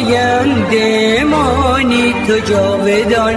[0.00, 3.34] پاینده مانی تو جاودان.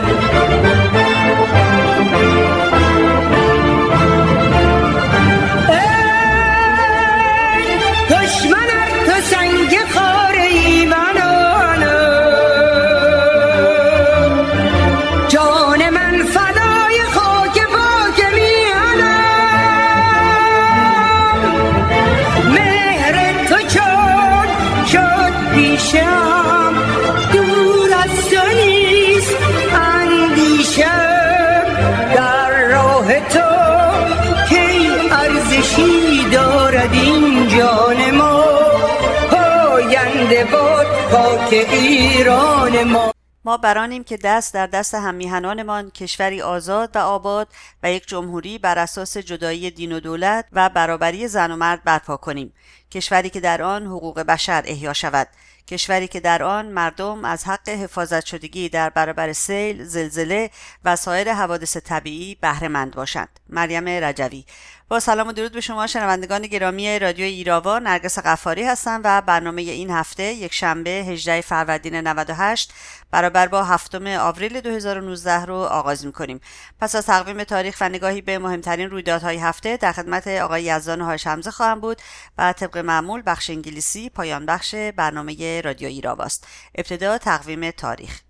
[41.54, 43.14] ایران ما
[43.46, 47.48] ما برانیم که دست در دست هممیهنانمان کشوری آزاد و آباد
[47.84, 52.18] و یک جمهوری بر اساس جدایی دین و دولت و برابری زن و مرد برپا
[52.18, 52.54] کنیم
[52.92, 55.28] کشوری که در آن حقوق بشر احیا شود
[55.68, 60.50] کشوری که در آن مردم از حق حفاظت شدگی در برابر سیل، زلزله
[60.86, 63.40] و سایر حوادث طبیعی بهره مند باشند.
[63.50, 64.46] مریم رجوی
[64.94, 69.62] با سلام و درود به شما شنوندگان گرامی رادیو ایراوا نرگس قفاری هستم و برنامه
[69.62, 72.74] این هفته یک شنبه 18 فروردین 98
[73.12, 76.42] برابر با هفتم آوریل 2019 رو آغاز می‌کنیم.
[76.80, 81.28] پس از تقویم تاریخ و نگاهی به مهمترین رویدادهای هفته در خدمت آقای یزدان هاش
[81.28, 82.02] حمزه خواهم بود
[82.38, 86.48] و طبق معمول بخش انگلیسی پایان بخش برنامه رادیو ایراواست.
[86.76, 88.23] ابتدا تقویم تاریخ.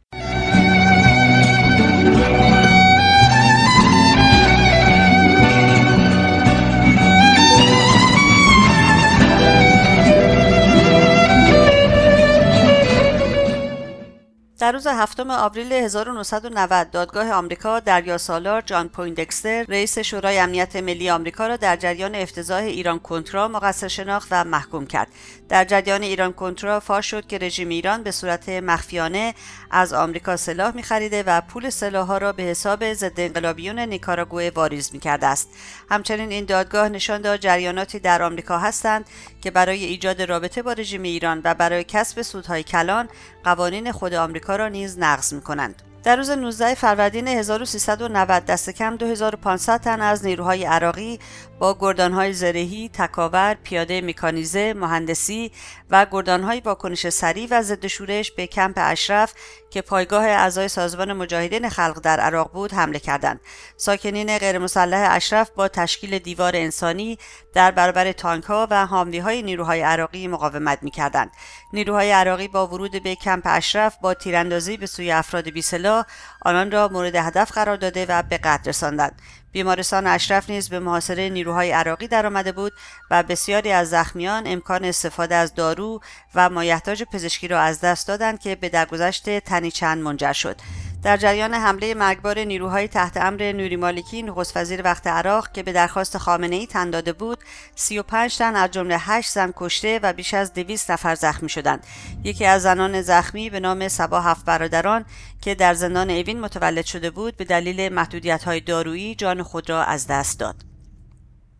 [14.63, 21.09] در روز هفتم آوریل 1990 دادگاه آمریکا دریا سالار جان پویندکستر رئیس شورای امنیت ملی
[21.09, 25.07] آمریکا را در جریان افتضاح ایران کنترا مقصر شناخت و محکوم کرد.
[25.49, 29.33] در جریان ایران کنترا فاش شد که رژیم ایران به صورت مخفیانه
[29.71, 35.27] از آمریکا سلاح می‌خریده و پول سلاح‌ها را به حساب ضد انقلابیون نیکاراگوئه واریز می‌کرده
[35.27, 35.49] است.
[35.89, 39.05] همچنین این دادگاه نشان داد جریاناتی در آمریکا هستند
[39.41, 43.09] که برای ایجاد رابطه با رژیم ایران و برای کسب سودهای کلان
[43.43, 45.81] قوانین خود آمریکا را نیز نقض می‌کنند.
[46.03, 51.19] در روز 19 فروردین 1390 دست کم 2500 تن از نیروهای عراقی
[51.59, 55.51] با گردانهای زرهی، تکاور، پیاده مکانیزه، مهندسی
[55.89, 59.33] و گردانهای واکنش سریع و ضد شورش به کمپ اشرف
[59.69, 63.39] که پایگاه اعضای سازمان مجاهدین خلق در عراق بود حمله کردند.
[63.77, 67.17] ساکنین غیرمسلح اشرف با تشکیل دیوار انسانی
[67.53, 71.31] در برابر تانکها و حاملیهای نیروهای عراقی مقاومت می‌کردند.
[71.73, 76.05] نیروهای عراقی با ورود به کمپ اشرف با تیراندازی به سوی افراد بی‌سلاح
[76.41, 79.21] آنان را مورد هدف قرار داده و به قتل رساندند.
[79.53, 82.73] بیمارستان اشرف نیز به محاصره نیروهای عراقی درآمده بود
[83.11, 86.01] و بسیاری از زخمیان امکان استفاده از دارو
[86.35, 90.55] و مایحتاج پزشکی را از دست دادند که به درگذشت تنی چند منجر شد.
[91.03, 95.73] در جریان حمله مرگبار نیروهای تحت امر نوری مالکی نخست وزیر وقت عراق که به
[95.73, 97.37] درخواست خامنه ای تن داده بود
[97.75, 101.83] 35 تن از جمله 8 زن کشته و بیش از 200 نفر زخمی شدند.
[102.23, 105.05] یکی از زنان زخمی به نام سبا هفت برادران
[105.41, 109.83] که در زندان اوین متولد شده بود به دلیل محدودیت های دارویی جان خود را
[109.83, 110.72] از دست داد.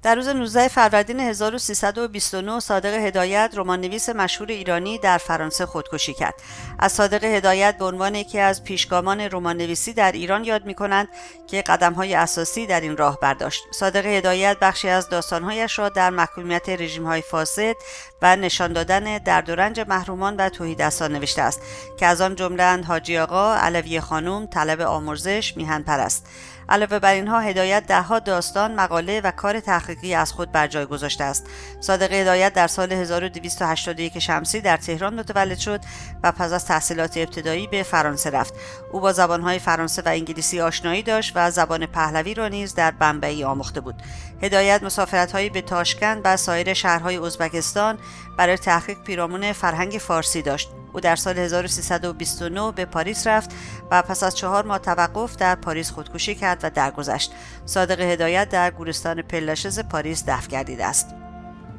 [0.03, 6.33] در روز 19 فروردین 1329 صادق هدایت رمان نویس مشهور ایرانی در فرانسه خودکشی کرد.
[6.79, 11.07] از صادق هدایت به عنوان یکی از پیشگامان رمان نویسی در ایران یاد می کنند
[11.47, 13.63] که قدم های اساسی در این راه برداشت.
[13.71, 17.75] صادق هدایت بخشی از داستانهایش را در محکومیت رژیم های فاسد
[18.21, 21.61] و نشان دادن درد و رنج محرومان و توحیدستان نوشته است
[21.99, 26.27] که از آن جمله حاجی آقا، علوی خانم، طلب آمرزش، میهن پرست.
[26.73, 31.23] علاوه بر اینها هدایت دهها داستان مقاله و کار تحقیقی از خود بر جای گذاشته
[31.23, 31.45] است.
[31.79, 35.81] صادق هدایت در سال 1281 شمسی در تهران متولد شد
[36.23, 38.53] و پس از تحصیلات ابتدایی به فرانسه رفت.
[38.91, 43.43] او با زبانهای فرانسه و انگلیسی آشنایی داشت و زبان پهلوی را نیز در بمبئی
[43.43, 43.95] آموخته بود.
[44.41, 47.97] هدایت مسافرتهایی به تاشکند و سایر شهرهای ازبکستان
[48.37, 50.69] برای تحقیق پیرامون فرهنگ فارسی داشت.
[50.93, 53.51] او در سال 1329 به پاریس رفت
[53.91, 57.31] و پس از چهار ماه توقف در پاریس خودکشی کرد و درگذشت.
[57.65, 61.22] صادق هدایت در گورستان پرلاشز پاریس دفن گردیده است.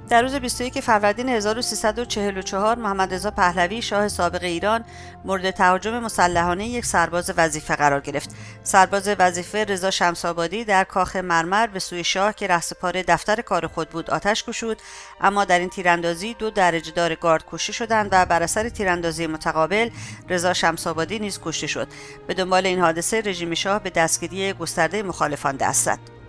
[0.08, 4.84] در روز 21 فروردین 1344 محمد رضا پهلوی شاه سابق ایران
[5.24, 8.30] مورد تهاجم مسلحانه یک سرباز وظیفه قرار گرفت.
[8.62, 13.90] سرباز وظیفه رضا شمسآبادی در کاخ مرمر به سوی شاه که رهسپار دفتر کار خود
[13.90, 14.82] بود آتش گشود
[15.20, 19.90] اما در این تیراندازی دو درجه دار گارد کشته شدند و بر اثر تیراندازی متقابل
[20.28, 21.88] رضا شمسآبادی نیز کشته شد.
[22.26, 26.23] به دنبال این حادثه رژیم شاه به دستگیری گسترده مخالفان دست زد.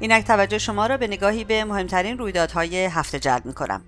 [0.00, 3.82] اینک توجه شما را به نگاهی به مهمترین رویدادهای هفته جلب می کنم.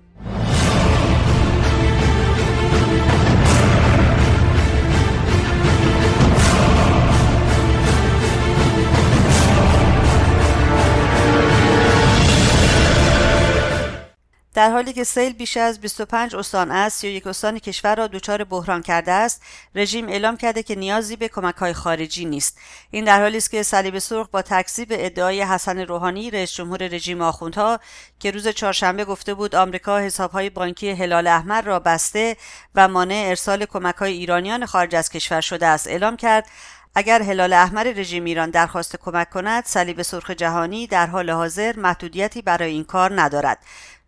[14.53, 18.81] در حالی که سیل بیش از 25 استان از 31 استان کشور را دچار بحران
[18.81, 19.41] کرده است
[19.75, 22.57] رژیم اعلام کرده که نیازی به کمک های خارجی نیست.
[22.91, 27.21] این در حالی است که صلیب سرخ با تکذیب ادعای حسن روحانی رئیس جمهور رژیم
[27.21, 27.79] آخوندها
[28.19, 32.37] که روز چهارشنبه گفته بود آمریکا حسابهای بانکی هلال احمر را بسته
[32.75, 36.47] و مانع ارسال کمک های ایرانیان خارج از کشور شده است اعلام کرد.
[36.95, 42.41] اگر هلال احمر رژیم ایران درخواست کمک کند صلیب سرخ جهانی در حال حاضر محدودیتی
[42.41, 43.57] برای این کار ندارد.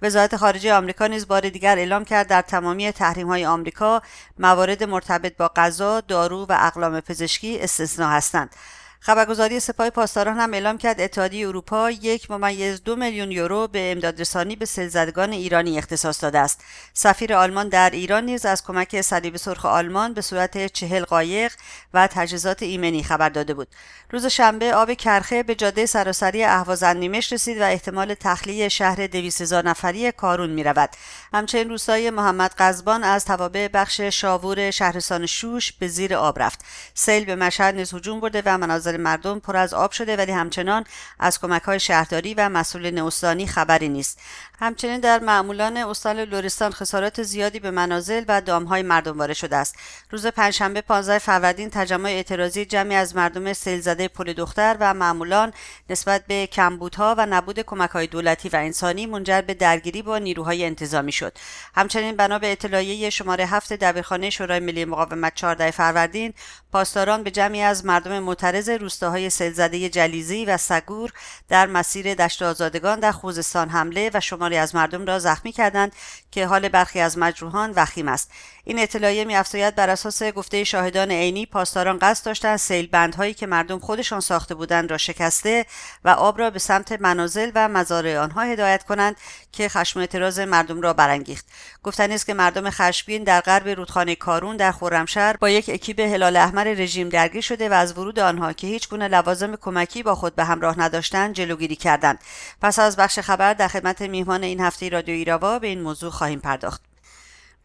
[0.05, 4.01] وزارت خارجه آمریکا نیز بار دیگر اعلام کرد در تمامی تحریم های آمریکا
[4.39, 8.55] موارد مرتبط با غذا، دارو و اقلام پزشکی استثنا هستند.
[8.99, 14.55] خبرگزاری سپاه پاسداران هم اعلام کرد اتحادیه اروپا یک ممیز دو میلیون یورو به امدادرسانی
[14.55, 16.63] به سلزدگان ایرانی اختصاص داده است.
[16.93, 21.51] سفیر آلمان در ایران نیز از کمک صلیب سرخ آلمان به صورت چهل قایق
[21.93, 23.67] و تجهیزات ایمنی خبر داده بود.
[24.11, 29.41] روز شنبه آب کرخه به جاده سراسری اهواز نیمش رسید و احتمال تخلیه شهر دویست
[29.41, 30.89] هزار نفری کارون می رود.
[31.33, 36.59] همچنین روستای محمد قزبان از توابع بخش شاور شهرستان شوش به زیر آب رفت.
[36.93, 40.83] سیل به مشهد نیز هجوم برده و مناظر مردم پر از آب شده ولی همچنان
[41.19, 44.19] از کمک های شهرداری و مسئول استانی خبری نیست.
[44.59, 49.75] همچنین در معمولان استان لورستان خسارات زیادی به منازل و دامهای مردم وارد شده است.
[50.11, 55.53] روز پنجشنبه 15 فروردین تجمع اعتراضی جمعی از مردم سیلزده پل دختر و معمولان
[55.89, 60.65] نسبت به کمبودها و نبود کمک های دولتی و انسانی منجر به درگیری با نیروهای
[60.65, 61.37] انتظامی شد.
[61.75, 66.33] همچنین بنا به اطلاعیه شماره هفت دبیرخانه شورای ملی مقاومت 14 فروردین
[66.71, 71.11] پاسداران به جمعی از مردم معترض روستاهای سیلزده جلیزی و سگور
[71.49, 75.91] در مسیر دشت آزادگان در خوزستان حمله و شماری از مردم را زخمی کردند
[76.31, 78.31] که حال برخی از مجروحان وخیم است.
[78.63, 83.79] این اطلاعیه میافزاید بر اساس گفته شاهدان عینی پاسداران قصد داشتند سیل بندهایی که مردم
[83.79, 85.65] خودشان ساخته بودند را شکسته
[86.05, 89.15] و آب را به سمت منازل و مزارع آنها هدایت کنند
[89.51, 91.45] که خشم اعتراض مردم را برانگیخت.
[91.83, 96.35] گفتنی است که مردم خشمگین در غرب رودخانه کارون در خرمشهر با یک اکیب هلال
[96.35, 100.35] احمر رژیم درگیر شده و از ورود آنها که هیچ گونه لوازم کمکی با خود
[100.35, 102.19] به همراه نداشتند جلوگیری کردند.
[102.61, 106.39] پس از بخش خبر در خدمت میهمان این هفته رادیو ایراوا به این موضوع خواهیم
[106.39, 106.94] پرداخت.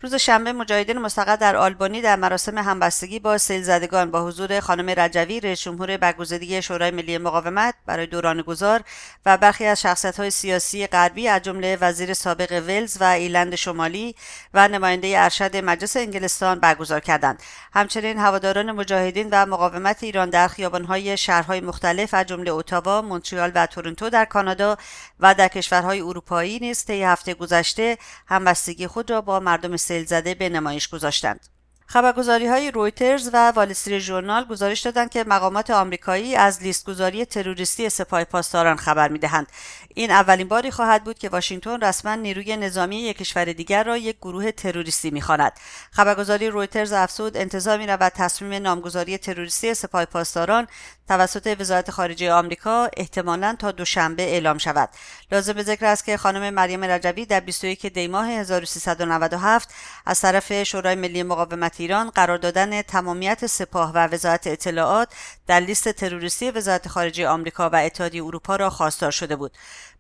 [0.03, 4.95] روز شنبه مجاهدین مستقر در آلبانی در مراسم همبستگی با سیل زدگان با حضور خانم
[5.01, 8.81] رجوی رئیس جمهور برگزیدگی شورای ملی مقاومت برای دوران گذار
[9.27, 14.15] و برخی از شخصیت های سیاسی غربی از جمله وزیر سابق ولز و ایلند شمالی
[14.55, 17.43] و نماینده ارشد مجلس انگلستان برگزار کردند.
[17.73, 23.67] همچنین هواداران مجاهدین و مقاومت ایران در خیابانهای شهرهای مختلف از جمله اتاوا مونتریال و
[23.67, 24.77] تورنتو در کانادا
[25.21, 30.35] و در کشورهای اروپایی نیز طی هفته گذشته همبستگی خود را با مردم سیل زده
[30.35, 31.47] به نمایش گذاشتند.
[31.87, 37.89] خبرگزاری های رویترز و والیستری ژورنال گزارش دادند که مقامات آمریکایی از لیست گذاری تروریستی
[37.89, 39.47] سپاه پاسداران خبر می‌دهند
[39.95, 44.17] این اولین باری خواهد بود که واشنگتن رسما نیروی نظامی یک کشور دیگر را یک
[44.17, 45.53] گروه تروریستی می‌خواند
[45.91, 50.67] خبرگزاری رویترز افزود انتظار می‌رود تصمیم نامگذاری تروریستی سپاه پاسداران
[51.11, 54.89] توسط وزارت خارجه آمریکا احتمالا تا دوشنبه اعلام شود.
[55.33, 59.69] لازم به ذکر است که خانم مریم رجوی در 21 دی ماه 1397
[60.07, 65.09] از طرف شورای ملی مقاومت ایران قرار دادن تمامیت سپاه و وزارت اطلاعات
[65.47, 69.53] در لیست تروریستی وزارت خارجه آمریکا و اتحادیه اروپا را خواستار شده بود.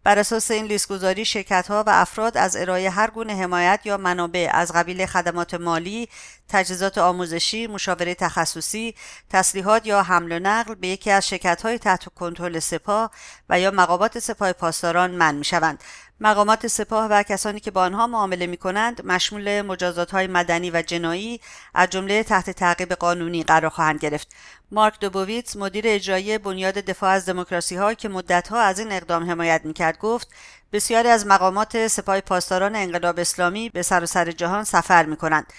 [0.05, 1.25] بر اساس این لیستگذاری
[1.69, 6.09] ها و افراد از ارائه هر گونه حمایت یا منابع از قبیل خدمات مالی،
[6.49, 8.95] تجهیزات آموزشی، مشاوره تخصصی،
[9.31, 13.11] تسلیحات یا حمل و نقل به یکی از های تحت کنترل سپاه
[13.49, 15.85] و یا مقامات سپاه پاسداران من شوند.
[16.21, 20.83] مقامات سپاه و کسانی که با آنها معامله می کنند مشمول مجازات های مدنی و
[20.83, 21.41] جنایی
[21.75, 24.29] از جمله تحت تعقیب قانونی قرار خواهند گرفت
[24.73, 29.61] مارک دوبوویتس مدیر اجرایی بنیاد دفاع از دموکراسی ها که مدتها از این اقدام حمایت
[29.65, 30.29] می‌کرد گفت
[30.73, 35.53] بسیاری از مقامات سپاه پاسداران انقلاب اسلامی به سراسر سر جهان سفر می کنند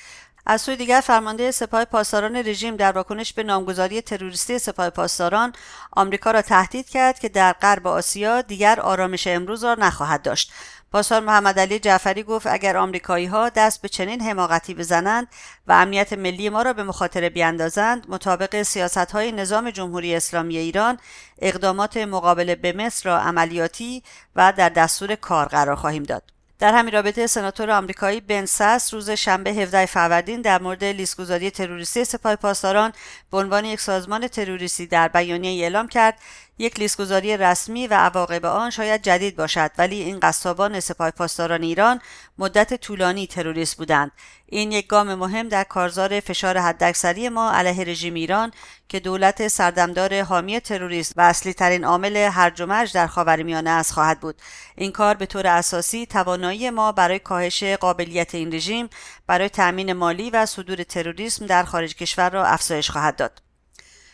[0.45, 5.53] از سوی دیگر فرمانده سپاه پاسداران رژیم در واکنش به نامگذاری تروریستی سپاه پاسداران
[5.91, 10.51] آمریکا را تهدید کرد که در غرب آسیا دیگر آرامش امروز را نخواهد داشت.
[10.91, 15.27] پاسدار محمد علی جعفری گفت اگر آمریکایی ها دست به چنین حماقتی بزنند
[15.67, 20.97] و امنیت ملی ما را به مخاطره بیاندازند مطابق سیاست های نظام جمهوری اسلامی ایران
[21.39, 24.03] اقدامات مقابل به مصر را عملیاتی
[24.35, 26.23] و در دستور کار قرار خواهیم داد.
[26.61, 32.05] در همین رابطه سناتور آمریکایی بن ساس روز شنبه 17 فروردین در مورد لیستگذاری تروریستی
[32.05, 32.93] سپاه پاسداران
[33.31, 36.19] به عنوان یک سازمان تروریستی در بیانیه اعلام کرد
[36.57, 42.01] یک لیستگذاری رسمی و عواقب آن شاید جدید باشد ولی این قصابان سپاه پاسداران ایران
[42.37, 44.11] مدت طولانی تروریست بودند.
[44.45, 48.51] این یک گام مهم در کارزار فشار حداکثری ما علیه رژیم ایران
[48.89, 53.93] که دولت سردمدار حامی تروریست و اصلی ترین عامل هرج و مرج در خاورمیانه است
[53.93, 54.41] خواهد بود.
[54.75, 58.89] این کار به طور اساسی توانایی ما برای کاهش قابلیت این رژیم
[59.27, 63.50] برای تأمین مالی و صدور تروریسم در خارج کشور را افزایش خواهد داد.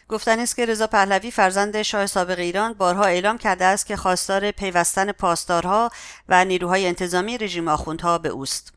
[0.10, 4.52] گفتنی است که رضا پهلوی فرزند شاه سابق ایران بارها اعلام کرده است که خواستار
[4.52, 5.92] پیوستن پاسدارها
[6.30, 8.74] و نیروهای انتظامی رژیم آخوندها به اوست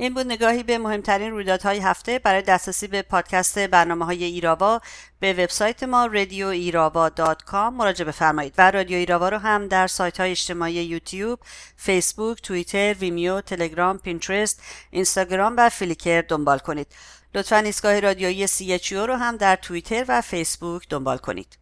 [0.00, 4.80] این بود نگاهی به مهمترین رویدادهای هفته برای دسترسی به پادکست برنامه های ایراوا
[5.20, 10.74] به وبسایت ما radioirava.com مراجعه بفرمایید و رادیو ایراوا رو هم در سایت های اجتماعی
[10.74, 11.38] یوتیوب،
[11.76, 16.86] فیسبوک، توییتر، ویمیو، تلگرام، پینترست، اینستاگرام و فلیکر دنبال کنید.
[17.34, 21.58] لطفا ایستگاه رادیویی CHU رو هم در توییتر و فیسبوک دنبال کنید.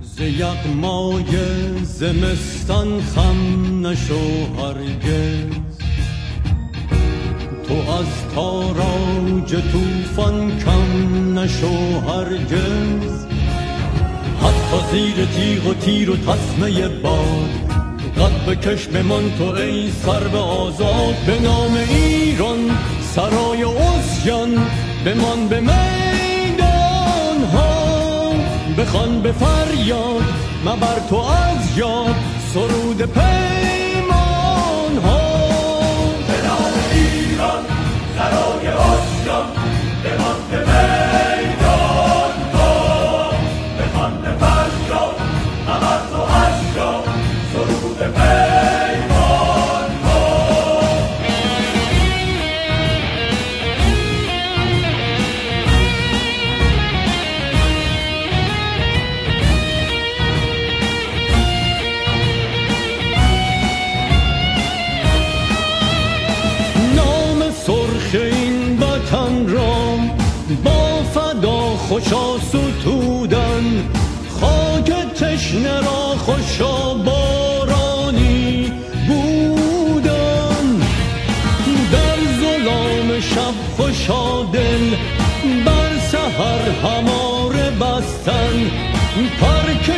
[0.00, 1.26] ز یغمای
[1.84, 5.78] زمستان خم نشو هرگز.
[7.68, 13.26] تو از تاراج طوفان کم نشو هرگز.
[14.42, 17.66] حتی زیر تیغ و تیر و تسمه باد
[18.16, 22.78] قد بکش بمان تو ای سر به آزاد به نام ایران
[23.14, 24.66] سرای عزیان.
[25.04, 28.32] بمان به میدان ها
[28.78, 30.24] بخوان به فریاد
[30.64, 32.14] مبر تو از یاد
[32.54, 35.48] سرود پیمان ها.
[36.28, 37.64] به نام ایران
[38.18, 39.65] سرای عزیان.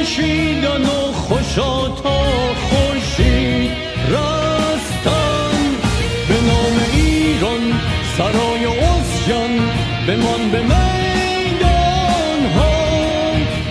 [0.09, 2.21] کشیدن و خوشا تا
[2.55, 3.71] خوشی
[4.09, 5.59] رستن
[6.29, 7.81] به نام ایران
[8.19, 9.51] سرای عزیان
[10.09, 12.73] بمان به میدان ها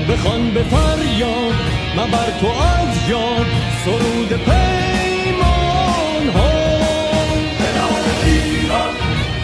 [0.10, 1.56] بخوان به فریاد
[1.98, 3.46] مبر تو از یاد.
[3.86, 6.52] سرود پیمان ها
[7.60, 8.94] به نام ایران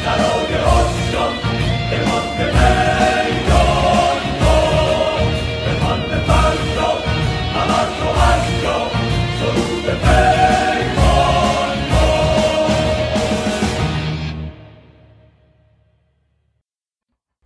[0.05, 1.33] سرای عزیان
[1.91, 2.72] بمان به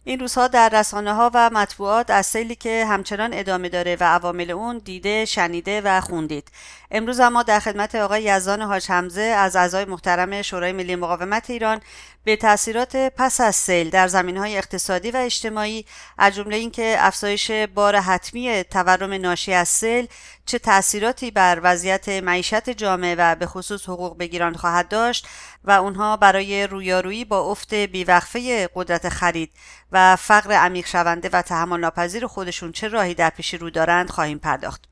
[0.07, 4.51] این روزها در رسانه ها و مطبوعات از سیلی که همچنان ادامه داره و عوامل
[4.51, 6.51] اون دیده، شنیده و خوندید.
[6.91, 11.81] امروز اما در خدمت آقای یزدان حاج حمزه از اعضای محترم شورای ملی مقاومت ایران
[12.23, 15.85] به تاثیرات پس از سیل در زمین های اقتصادی و اجتماعی
[16.17, 20.07] از جمله اینکه افزایش بار حتمی تورم ناشی از سیل
[20.45, 25.27] چه تاثیراتی بر وضعیت معیشت جامعه و به خصوص حقوق بگیران خواهد داشت
[25.63, 29.51] و اونها برای رویارویی با افت بیوقفه قدرت خرید
[29.91, 34.37] و فقر عمیق شونده و تحمل ناپذیر خودشون چه راهی در پیش رو دارند خواهیم
[34.37, 34.86] پرداخت.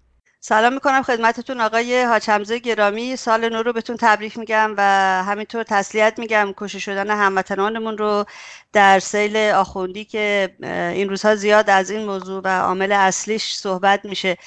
[0.48, 3.16] سلام می‌کنم خدمتتون آقای حاچمزه گرامی.
[3.16, 4.82] سال نو رو بهتون تبریک میگم و
[5.24, 8.25] همینطور تسلیت میگم کشی شدن هموطنانمون رو
[8.74, 10.56] در سیل آخوندی که
[10.94, 14.38] این روزها زیاد از این موضوع و عامل اصلیش صحبت میشه.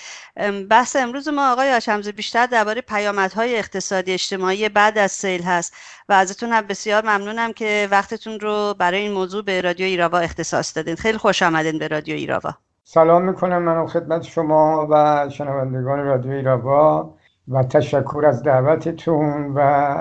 [0.71, 5.75] بحث امروز ما آقای حاچمزه بیشتر درباره پیامدهای اقتصادی اجتماعی بعد از سیل هست
[6.09, 10.76] و ازتون هم بسیار ممنونم که وقتتون رو برای این موضوع به رادیو ایراوا اختصاص
[10.76, 10.97] دادین.
[10.97, 12.67] خیلی خوش آمدین به رادیو ایراوا.
[12.90, 17.14] سلام می‌کنم من خدمت شما و شنوندگان رادیو ایراوا
[17.49, 19.61] و تشکر از دعوتتون و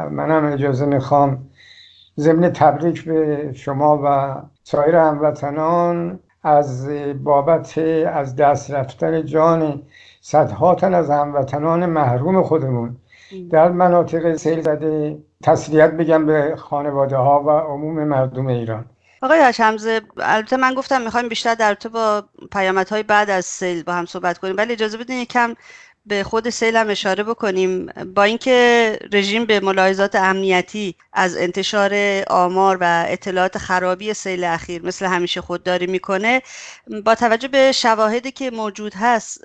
[0.10, 1.50] منم اجازه می‌خوام
[2.20, 6.89] ضمن تبریک به شما و سایر هموطنان از
[7.24, 7.77] بابت
[8.08, 9.82] از دست رفتن جان
[10.22, 12.98] صدها تن از هموطنان محروم خودمون.
[13.51, 18.86] در مناطق سیل زده تسلیت بگم به خانواده ها و عموم مردم ایران.
[19.21, 23.93] آقای هشمزه البته من گفتم می‌خوایم بیشتر در تو با پیامدهای بعد از سیل با
[23.93, 25.55] هم صحبت کنیم ولی اجازه بدین یکم
[26.05, 27.86] به خود سیل هم اشاره بکنیم.
[27.86, 35.05] با اینکه رژیم به ملاحظات امنیتی از انتشار آمار و اطلاعات خرابی سیل اخیر مثل
[35.05, 36.41] همیشه خودداری می‌کنه
[37.05, 39.41] با توجه به شواهدی که موجود هست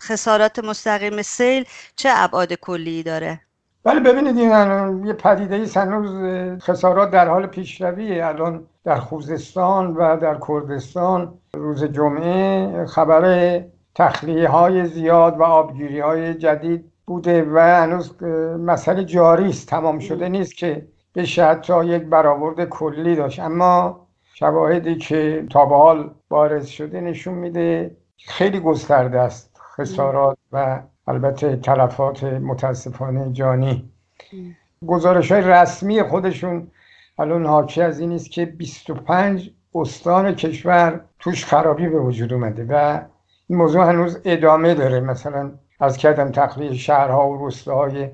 [0.00, 1.64] خسارات مستقیم سیل
[1.96, 3.40] چه ابعاد کلی داره؟
[3.84, 6.10] ولی ببینید این یه پدیده ای هنوز
[6.62, 14.86] خسارات در حال پیشروی الان در خوزستان و در کردستان روز جمعه خبر تخلیه های
[14.86, 18.22] زیاد و آبگیری های جدید بوده و هنوز
[18.58, 23.40] مسئله جاری است تمام شده نیست که بشه حتی یک برآورد کلی داشت.
[23.40, 27.96] اما شواهدی که تا به حال بارز شده نشون میده
[28.26, 33.90] خیلی گسترده است خسارات و البته تلفات متاسفانه جانی.
[34.86, 36.70] گزارش های رسمی خودشون
[37.18, 43.00] الان حاکی از این است که 25 استان کشور توش خرابی به وجود اومده و
[43.48, 45.00] این موضوع هنوز ادامه داره.
[45.00, 45.50] مثلا
[45.80, 48.08] از کردم تقریه شهرها و روستاهای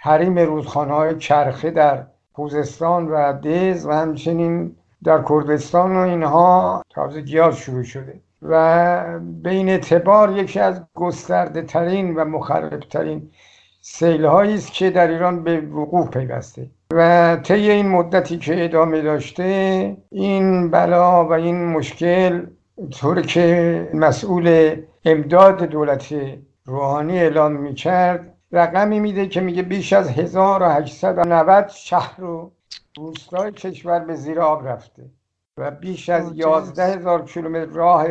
[0.00, 7.20] حریم رودخانه های چرخه در خوزستان و دز و همچنین در کردستان و اینها تازه
[7.20, 8.20] گیاه شروع شده.
[8.42, 13.30] و بین اعتبار یکی از گسترده ترین و مخرب ترین
[13.80, 16.70] سیل است که در ایران به وقوع پیوسته.
[16.92, 22.46] و طی این مدتی که ادامه داشته این بلا و این مشکل
[22.90, 26.14] طور که مسئول امداد دولت
[26.64, 32.52] روحانی اعلام می‌کرد رقمی میده که میگه بیش از 1890 شهر و
[32.96, 35.02] روستای کشور به زیر آب رفته.
[35.56, 38.06] و بیش از یازده هزار کیلومتر راه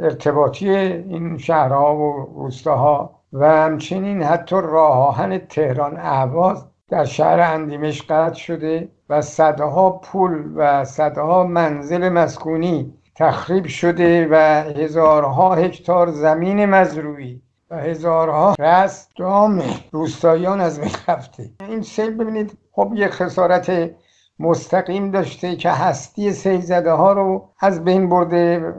[0.00, 8.02] ارتباطی این شهرها و روستاها و همچنین حتی راه آهن تهران اهواز در شهر اندیمش
[8.02, 14.34] قطع شده و صدها پول و صدها منزل مسکونی تخریب شده و
[14.76, 21.50] هزارها هکتار زمین مزروعی و هزارها رست دام روستاییان از بین رفته.
[21.68, 23.90] این سیل ببینید خب یک خسارت
[24.38, 28.74] مستقیم داشته که هستی سیل ها رو از بین برده.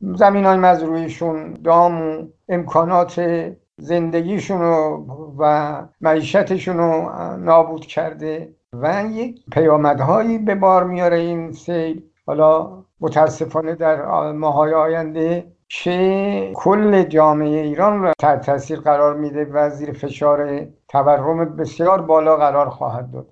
[0.00, 3.20] زمین های مزروعیشون دام و امکانات
[3.78, 4.60] زندگیشون
[5.38, 8.56] و معیشتشون رو نابود کرده.
[8.72, 12.02] و یک پیامدهایی به بار میاره این سیل.
[12.26, 19.70] حالا متاسفانه در ماهای آینده که کل جامعه ایران را تحت تاثیر قرار میده و
[19.70, 23.26] زیر فشار تورم بسیار بالا قرار خواهد داد.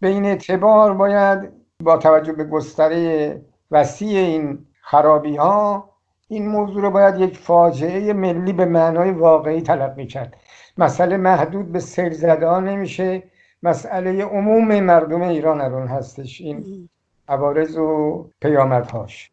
[0.00, 1.50] به این اعتبار باید
[1.82, 5.90] با توجه به گستره وسیع این خرابی ها
[6.28, 10.36] این موضوع رو باید یک فاجعه ملی به معنای واقعی تلقی کرد.
[10.78, 13.22] مسئله محدود به سیل زده نمیشه.
[13.62, 16.40] مسئله عموم مردم ایران الان هستش.
[16.40, 16.88] این
[17.28, 19.30] عوارض و پیامدهاش.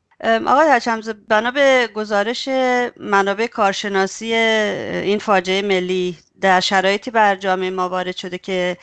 [0.47, 2.49] آقای هچمزه بنا به گزارش
[2.97, 8.77] منابع کارشناسی این فاجعه ملی در شرایطی بر جامعه ما وارد شده که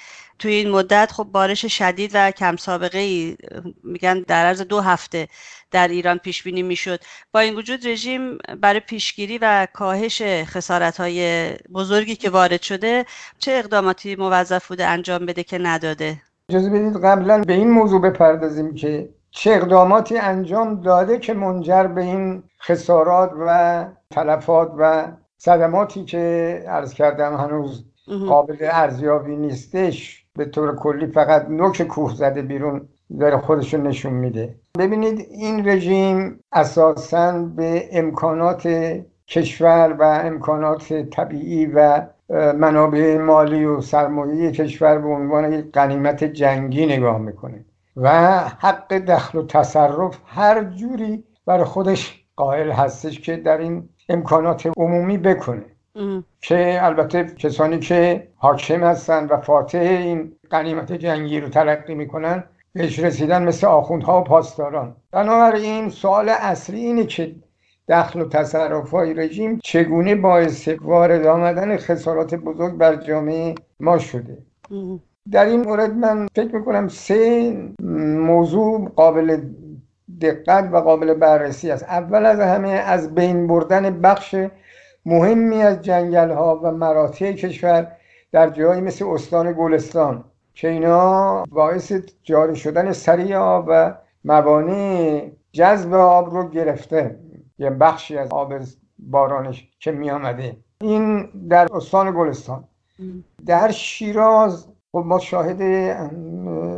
[0.44, 3.37] توی این مدت خب بارش شدید و کم سابقه ای
[3.85, 5.28] میگن در عرض دو هفته
[5.70, 7.00] در ایران پیش بینی می‌شد.
[7.33, 13.04] با این وجود رژیم برای پیشگیری و کاهش خسارت های بزرگی که وارد شده
[13.38, 16.16] چه اقداماتی موظف بوده انجام بده که نداده؟
[16.48, 22.00] اجازه بدید قبلا به این موضوع بپردازیم که چه اقداماتی انجام داده که منجر به
[22.00, 27.85] این خسارات و تلفات و صدماتی که عرض کردم هنوز
[28.28, 30.23] قابل ارزیابی نیستش.
[30.38, 32.88] به طور کلی فقط نوک کوه زده بیرون
[33.20, 34.55] داره خودشون نشون میده.
[34.79, 38.68] ببینید این رژیم اساسا به امکانات
[39.29, 42.07] کشور و امکانات طبیعی و
[42.59, 47.64] منابع مالی و سرمایه کشور به عنوان یک قنیمت جنگی نگاه می‌کنه
[47.97, 54.66] و حق دخل و تصرف هر جوری برای خودش قائل هستش که در این امکانات
[54.77, 55.64] عمومی بکنه.
[56.40, 62.98] که البته کسانی که حاکم هستن و فاتح این قنیمت جنگی رو تلقی می‌کنن بهش
[62.98, 64.96] رسیدن مثل آخوندها و پاسداران.
[65.12, 67.35] بنابراین سوال اصلی اینه که
[67.88, 74.38] دخل و تصرف های رژیم چگونه باعث وارد آمدن خسارات بزرگ بر جامعه ما شده.
[75.33, 77.52] در این مورد من فکر می‌کنم سه
[78.18, 79.40] موضوع قابل
[80.20, 81.85] دقت و قابل بررسی است.
[81.85, 84.35] اول از همه از بین بردن بخش
[85.06, 87.92] مهمی از جنگل ها و مراتع کشور
[88.32, 95.94] در جایی مثل استان گلستان که اینا باعث جاری شدن سریع آب و موانع جذب
[95.94, 97.18] آب رو گرفته.
[97.58, 98.54] یه بخشی از آب
[98.98, 102.64] بارانش که می آمده این در استان گلستان.
[103.46, 105.60] در شیراز خب ما شاهد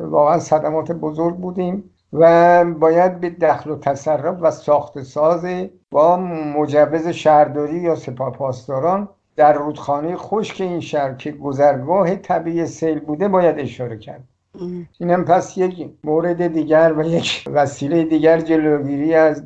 [0.04, 1.90] واقعا صدمات بزرگ بودیم.
[2.18, 5.46] و باید به دخل و تصرف و ساخت ساز
[5.90, 6.16] با
[6.56, 13.28] مجوز شهرداری یا سپاه پاسداران در رودخانه خشک این شهر که گذرگاه طبیعی سیل بوده
[13.28, 14.24] باید اشاره کرد.
[14.98, 19.42] اینم پس یک مورد دیگر و یک وسیله دیگر جلوگیری از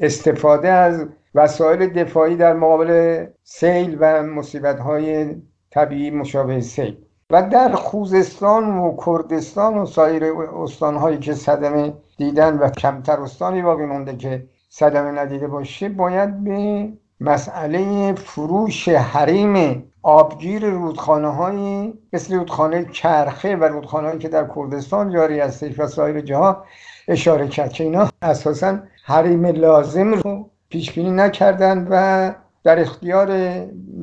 [0.00, 5.34] استفاده از وسایل دفاعی در مقابل سیل و مصیبت های
[5.70, 6.96] طبیعی مشابه سیل.
[7.30, 10.24] و در خوزستان و کردستان و سایر
[10.62, 16.88] استانهایی که صدمه دیدن و کمتر استانی باقی مونده که صدمه ندیده باشه باید به
[17.20, 25.40] مسئله فروش حریم آبگیر رودخانه هایی مثل رودخانه کرخه و رودخانه که در کردستان جاری
[25.40, 26.64] هستش و سایر جاها
[27.08, 32.32] اشاره کرد که اینا اساسا حریم لازم رو پیش بینی نکردن و
[32.64, 33.30] در اختیار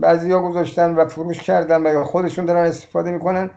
[0.04, 3.50] ها گذاشتن و فروش کردن و خودشون دارن استفاده می‌کنن.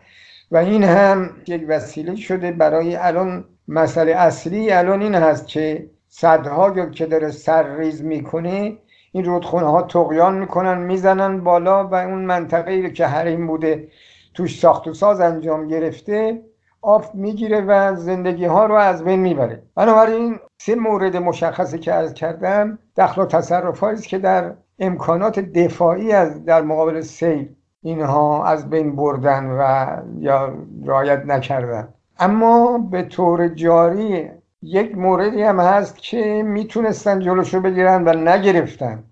[0.51, 6.71] و این هم یک وسیله شده برای الان مسئله اصلی الان این هست که صدها
[6.71, 8.79] که داره سرریز می‌کنه
[9.13, 13.89] این رودخونه ها تقیان می‌کنن می‌زنن بالا و اون منطقه که حریم بوده
[14.35, 16.43] توش ساخت و ساز انجام گرفته
[16.83, 19.63] آب می‌گیره و زندگی ها رو از بین می‌بره.
[19.75, 26.13] بنابراین سه مورد مشخصی که از کردم دخل و تصرف است که در امکانات دفاعی
[26.13, 29.87] از در مقابل سیل اینها از بین بردن و
[30.19, 31.94] یا رعایت نکردن.
[32.19, 34.31] اما به طور جاری
[34.63, 39.03] یک موردی هم هست که می‌تونستن جلوشو بگیرن و نگرفتن.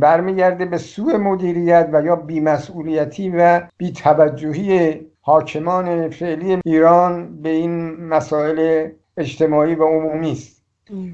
[0.00, 8.88] برمیگرده به سوء مدیریت و یا بیمسئولیتی و بیتوجهی حاکمان فعلی ایران به این مسائل
[9.16, 10.62] اجتماعی و عمومی است.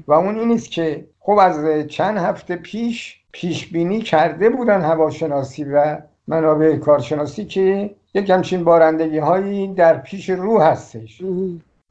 [0.07, 5.63] و اون این است که خب از چند هفته پیش پیش بینی کرده بودن هواشناسی
[5.63, 11.21] و منابع کارشناسی که یک همچین بارندگی هایی در پیش رو هستش.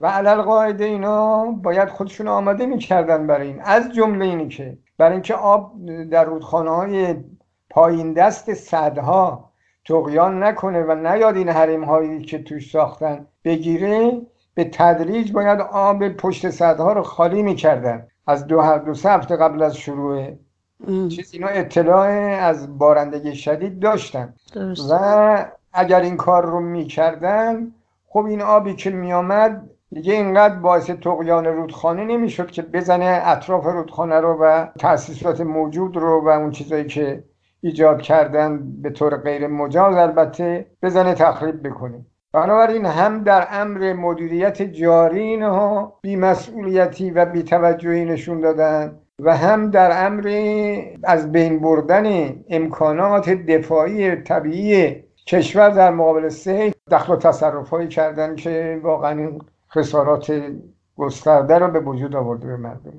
[0.00, 3.60] و علل قاعده اینا باید خودشون آماده می‌کردن برای این.
[3.62, 5.72] از جمله اینی که برای اینکه آب
[6.10, 7.16] در رودخانه های
[7.70, 9.50] پایین دست صدها
[9.84, 14.20] تقیان نکنه و نیاد این حریم هایی که توش ساختن بگیره
[14.54, 18.06] به تدریج باید آب پشت صدها رو خالی می‌کردن.
[18.26, 20.26] از دو, دو سه هفته قبل از شروع
[21.08, 22.08] چیز اینا اطلاع
[22.42, 24.34] از بارندگی شدید داشتن.
[24.90, 27.72] و اگر این کار رو می‌کردن
[28.08, 34.20] خب این آبی که میآمد دیگه اینقدر باعث تقیان رودخانه نمی‌شد که بزنه اطراف رودخانه
[34.20, 37.24] رو و تاسیسات موجود رو و اون چیزایی که
[37.60, 42.04] ایجاد کردن به طور غیر مجاز البته بزنه تخریب بکنه.
[42.32, 50.06] بنابراین هم در امر مدیریت جاری اینها بیمسئولیتی و بیتوجهی نشون دادن و هم در
[50.06, 50.26] امر
[51.04, 58.36] از بین بردن امکانات دفاعی طبیعی کشور در مقابل سیل دخل و تصرف هایی کردن
[58.36, 59.38] که واقعا
[59.74, 60.32] خسارات
[60.96, 62.92] گسترده رو به وجود آورده به مردم.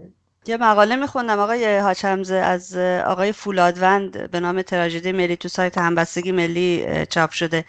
[0.45, 6.31] یه مقاله میخوندم آقای هاچمزه از آقای فولادوند به نام تراژدی ملی تو سایت همبستگی
[6.31, 7.65] ملی چاپ شده.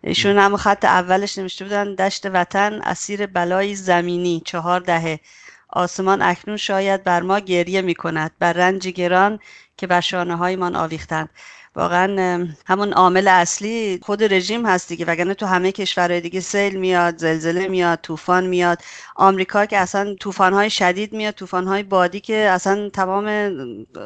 [0.00, 5.20] ایشون هم خط اولش نوشته بودن دشت وطن اسیر بلای زمینی چهار دهه.
[5.68, 9.38] آسمان اکنون شاید بر ما گریه می کند بر رنج گران
[9.76, 11.28] که بر شانه هایمان آویختند.
[11.74, 15.04] واقعا همون عامل اصلی خود رژیم هست دیگه.
[15.04, 18.78] وگرنه تو همه کشورهای دیگه سیل میاد زلزله میاد طوفان میاد.
[19.16, 23.56] آمریکا که اصلا طوفانهای شدید میاد طوفانهای بادی که اصلا تمام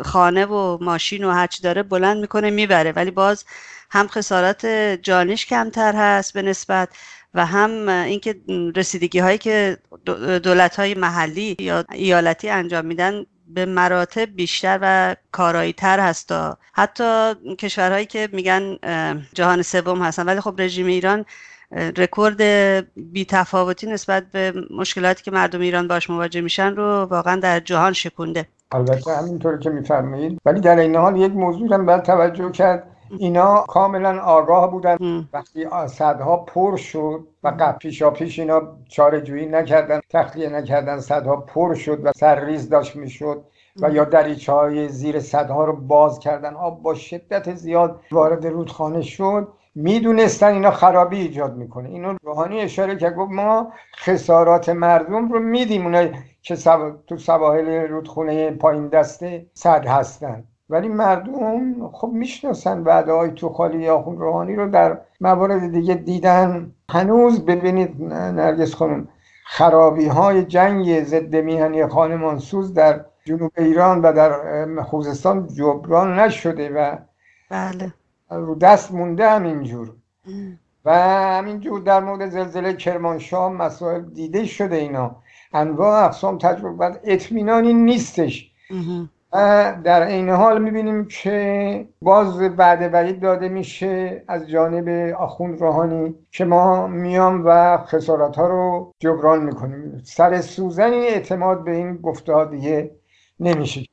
[0.05, 2.93] خانه و ماشین و هرچی داره بلند می‌کنه می‌بره.
[2.93, 3.45] ولی باز
[3.91, 4.67] هم خسارات
[5.03, 6.89] جانش کمتر هست به نسبت
[7.35, 8.37] و هم اینکه
[8.77, 9.79] رسیدگی هایی که
[10.43, 17.35] دولت های محلی یا ایالتی انجام میدن به مراتب بیشتر و کارایی تر هستا حتی
[17.59, 18.77] کشورهایی که میگن
[19.35, 20.27] جهان سوم هستن.
[20.27, 21.25] ولی خب رژیم ایران
[21.97, 22.41] رکورد
[22.97, 28.49] بیتفاوتی نسبت به مشکلاتی که مردم ایران باش مواجه میشن رو واقعا در جهان شکونده.
[28.73, 30.41] البته همینطور که میفرمایید.
[30.45, 32.96] ولی در این حال یک موضوع هم باید توجه کرد.
[33.19, 34.97] اینا کاملا آگاه بودن.
[35.33, 41.75] وقتی صدها پر شد و پیشا پیش اینا چاره جویی نکردن تخلیه نکردن صدها پر
[41.75, 43.45] شد و سرریز داشت می‌شد
[43.81, 46.55] و یا دریچه های زیر صدها رو باز کردن.
[46.55, 49.49] آب با شدت زیاد وارد رودخانه شد.
[49.75, 51.88] می‌دونستن اینا خرابی ایجاد می‌کنه.
[51.88, 55.85] اینو روحانی اشاره که گفت ما خسارات مردم رو میدیم.
[55.85, 56.57] اونایی که
[57.07, 60.45] تو سواحل رودخونه پایین دسته صد هستن.
[60.71, 66.73] ولی مردم خب می‌شناسن وعده های تو خالی یا روحانی رو در موارد دیگه دیدن.
[66.91, 69.09] هنوز ببینید نرگس خانم
[69.45, 76.97] خرابی های جنگ ضد میهنی خانمانسوز در جنوب ایران و در خوزستان جبران نشده و
[77.51, 77.93] بله.
[78.31, 79.93] رو دست مونده همینجور
[80.85, 80.95] و
[81.39, 85.17] همینجور در مورد زلزله کرمانشاه مسائل دیده شده اینا.
[85.53, 88.53] انواع اقسام تجربه اطمینانی نیستش.
[89.85, 96.44] در این حال می‌بینیم که باز بعد وعید داده میشه از جانب آخوند روحانی که
[96.44, 100.03] ما میام و خسارت ها رو جبران می‌کنیم.
[100.05, 102.90] سر سوزنی اعتماد به این گفته دیگه
[103.40, 103.85] نمیشه.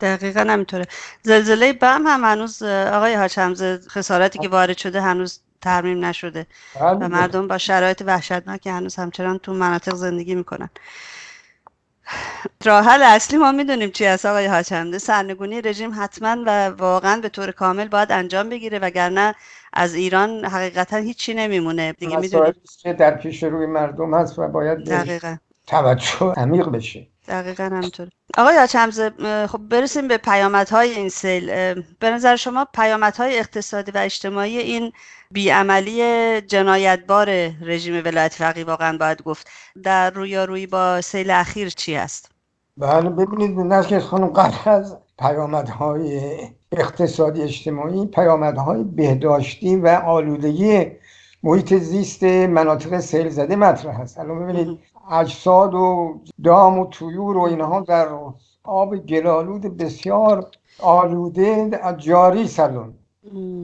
[0.00, 0.84] دقیقا همینطوره.
[1.22, 3.38] زلزله بم هم هنوز آقای حاج
[3.88, 6.46] خسارتی که وارد شده هنوز ترمیم نشده.
[6.80, 7.08] و بله.
[7.08, 10.70] مردم با شرایط وحشتناک هنوز همچنان تو مناطق زندگی می‌کنن.
[12.64, 17.50] راحل اصلی ما می‌دونیم چی هست آقای حاج سرنگونی رژیم حتما و واقعا به طور
[17.50, 19.34] کامل باید انجام بگیره وگرنه
[19.72, 21.92] از ایران حقیقتا هیچی نمیمونه.
[21.92, 22.52] دیگه می‌دونیم
[22.98, 25.36] در پیش روی مردم هست و باید دقیقا.
[25.66, 27.06] توجه عمیق بشه.
[27.28, 28.08] دقیقا همینطور
[28.38, 29.10] آقای آچمزه
[29.46, 31.46] خب برسیم به پیامدهای این سیل.
[32.00, 34.92] به نظر شما پیامدهای اقتصادی و اجتماعی این
[35.30, 39.50] بیعملی جنایتبار رژیم ولایت فقیه واقعا باید گفت
[39.82, 42.30] در روی با سیل اخیر چی است؟
[42.76, 46.38] بله ببینید نرگس خانم قبل از پیامدهای
[46.72, 50.86] اقتصادی اجتماعی پیامدهای بهداشتی و آلودگی
[51.42, 54.78] محیط زیست مناطق سیل زده مطرح هست الان ببینید
[55.12, 58.08] اجساد و دام و طیور و اینها در
[58.64, 60.46] آب گلالود بسیار
[60.78, 62.94] آلوده جاری سلون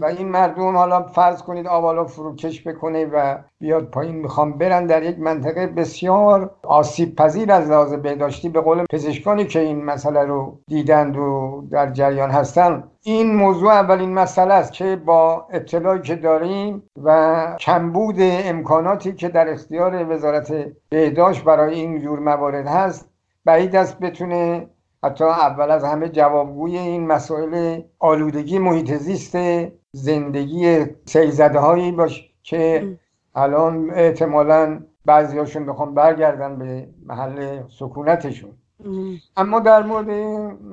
[0.00, 5.02] و این مردم حالا فرض کنید آوالا فروکش بکنه و بیاد پایین می‌خوام برن در
[5.02, 10.58] یک منطقه بسیار آسیب پذیر از لحاظ بهداشتی به قول پزشکانی که این مسئله رو
[10.66, 12.84] دیدند و در جریان هستن.
[13.02, 19.48] این موضوع اولین مسئله است که با اطلاعی که داریم و کمبود امکاناتی که در
[19.48, 20.52] اختیار وزارت
[20.88, 23.08] بهداشت برای این جور موارد هست
[23.44, 24.66] بعید است بتونه
[25.04, 29.38] حتی اول از همه جوابگوی این مسائل آلودگی محیط زیست
[29.92, 32.88] زندگی سیلزده هایی باش که
[33.34, 38.50] الان احتمالا بعضی هاشون بخوام برگردن به محل سکونتشون.
[39.37, 40.11] اما در مورد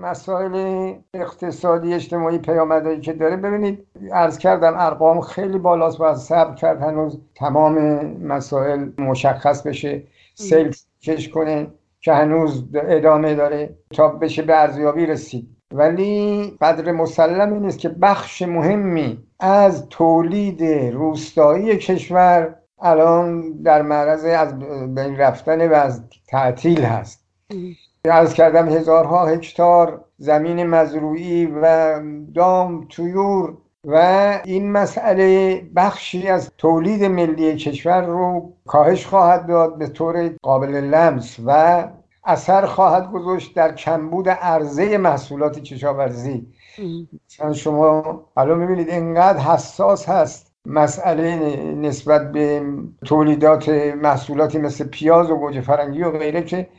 [0.02, 6.82] مسائل اقتصادی اجتماعی پیامدهایی که داره ببینید عرض کردم ارقام خیلی بالاست و صبر کرد
[6.82, 7.78] هنوز تمام
[8.18, 10.04] مسائل مشخص بشه
[10.36, 11.68] سیل کش کنه.
[12.06, 15.48] که هنوز ادامه داره تا بشه به ارزیابی رسید.
[15.74, 20.64] ولی قدر مسلم این است که بخش مهمی از تولید
[20.94, 24.60] روستایی کشور الان در معرض از
[24.96, 27.26] بین رفتن و از تعطیل هست.
[28.10, 32.00] از کردم هزارها هکتار زمین مزروعی و
[32.34, 39.88] دام تویور و این مسئله بخشی از تولید ملی کشور رو کاهش خواهد داد به
[39.88, 41.84] طور قابل لمس و
[42.26, 46.48] اثر خواهد گذاشت در کمبود عرضه محصولات کشاورزی.
[47.26, 52.64] مثلا شما الان می‌بینید اینقدر حساس هست مسئله نسبت به
[53.06, 56.70] تولیدات محصولاتی مثل پیاز و گوجه فرنگی و غیره که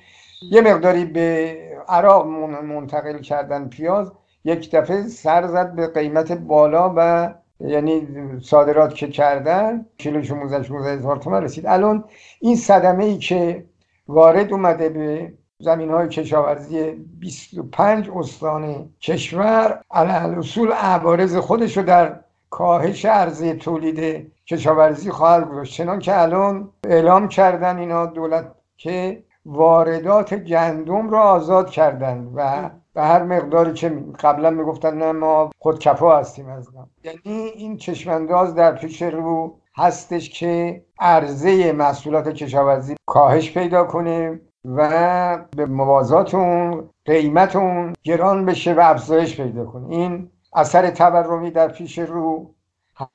[0.51, 1.57] یه مقداری به
[1.89, 4.13] عراق منتقل کردن پیاز
[4.45, 7.31] یک دفعه سر زد به قیمت بالا و
[7.61, 8.07] یعنی
[8.43, 11.67] صادرات که کردن کیلو 16 16 هزار تومن رسید.
[11.67, 12.05] الان
[12.41, 13.65] این صدمه ای که
[14.09, 19.81] وارد اومده به زمین های کشاورزی 25 استان کشور.
[19.91, 25.75] علی اصول عوارض خودش رو در کاهش عرضه تولید کشاورزی خواهد گذاشت.
[25.75, 33.03] چنان که الان اعلام کردن اینا دولت که واردات گندم را آزاد کردن و به
[33.03, 36.69] هر مقداری که قبلا می‌گفتن نه ما خودکفا هستیم از
[37.05, 45.39] یعنی این چشمانداز در پیش رو هستش که عرضه محصولات کشاورزی کاهش پیدا کنه و
[45.57, 51.69] به موازات اون قیمت اون گران بشه و افزایش پیدا کنه این اثر تورمی در
[51.69, 52.55] پیش رو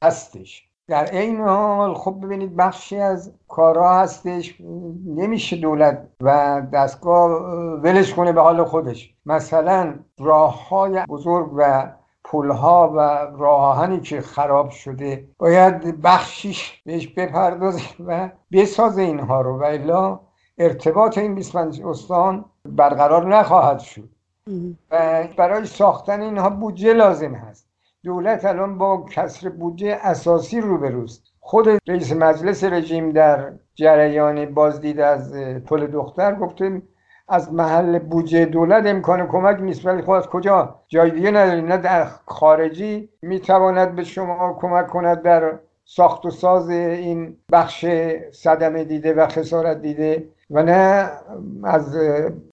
[0.03, 0.67] هستش.
[0.87, 4.61] در این حال خب ببینید بخشی از کارها هستش.
[5.05, 7.31] نمیشه دولت و دستگاه
[7.75, 9.13] ولش کنه به حال خودش.
[9.25, 11.91] مثلا راه های بزرگ و
[12.23, 12.99] پلها و
[13.37, 19.59] راهانی که خراب شده باید بخشیش بهش بپردازه و بسازه اینها رو.
[19.59, 20.19] و الا
[20.57, 24.09] ارتباط این 25 استان برقرار نخواهد شد.
[24.91, 27.67] و برای ساختن اینها بودجه لازم هست.
[28.03, 31.23] دولت الان با کسر بودجه اساسی روبروست.
[31.39, 35.33] خود رئیس مجلس رژیم در جریان بازدید از
[35.65, 36.81] پل دختر گفته
[37.31, 41.65] از محل بودجه دولت امکان کمک نیست ولی خب از کجا؟ جای دیگه نداریم.
[41.65, 47.85] نه در خارجی می‌تواند به شما کمک کند در ساخت و ساز این بخش
[48.31, 51.11] صدمه دیده و خسارت دیده و نه
[51.63, 51.97] از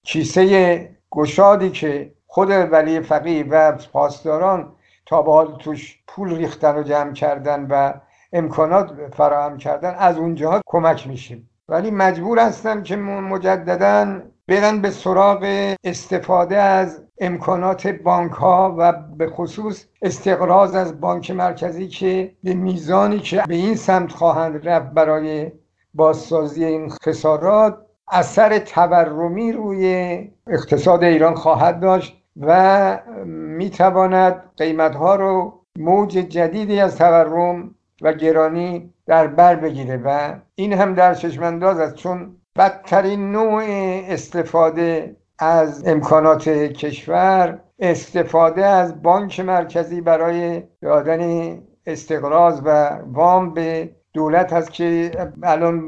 [0.02, 4.72] کیسه گشادی که خود ولی فقیه و پاسداران
[5.06, 7.92] تا به حال توش پول ریختن و جمع کردن و
[8.32, 11.50] امکانات فراهم کردن از اونجاها کمک میشیم.
[11.68, 19.26] ولی مجبور هستم که مجددا برن به سراغ استفاده از امکانات بانک ها و به
[19.30, 25.52] خصوص استقراض از بانک مرکزی که به میزانی که به این سمت خواهند رفت برای
[25.94, 27.78] بازسازی این خسارات
[28.12, 36.96] اثر تورمی روی اقتصاد ایران خواهد داشت و می‌تواند قیمت ها رو موج جدیدی از
[36.98, 43.62] تورم و گرانی در بر بگیره و این هم در چشمانداز است چون بدترین نوع
[44.08, 54.52] استفاده از امکانات کشور استفاده از بانک مرکزی برای دادن استقراض و وام به دولت
[54.52, 55.10] هست که
[55.42, 55.82] الان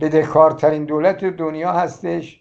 [0.00, 2.40] بدهکارترین دولت دنیا هستش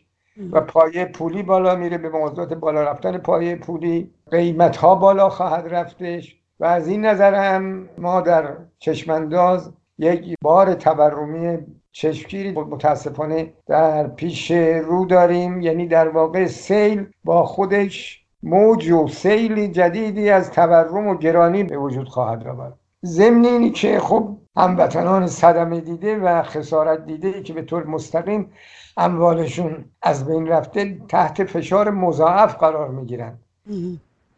[0.52, 4.12] و پایه پولی بالا میره به موضوعات بالا رفتن پایه پولی.
[4.32, 10.74] قیمت ها بالا خواهد رفتش و از این نظر هم ما در چشمانداز یک بار
[10.74, 11.58] تورمی
[11.94, 15.62] چشمگیری متاسفانه در پیش رو داریم.
[15.62, 21.78] یعنی در واقع سیل با خودش موج و سیل جدیدی از تورم و گرانی به
[21.78, 22.74] وجود خواهد آورد.
[23.06, 28.52] ضمن اینی که خب هموطنان صدمه دیده و خسارت دیده ای که به طور مستقیم
[28.98, 33.34] اموالشون از بین رفته تحت فشار مضاعف قرار می‌گیرن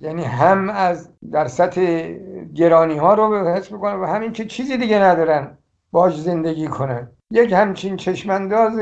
[0.02, 2.13] یعنی هم از در سطح
[2.56, 5.58] گرانی ها رو حس بکنن و همین که چیزی دیگه ندارن
[5.91, 7.12] باش زندگی کنن.
[7.32, 8.80] یک همچین چشمانداز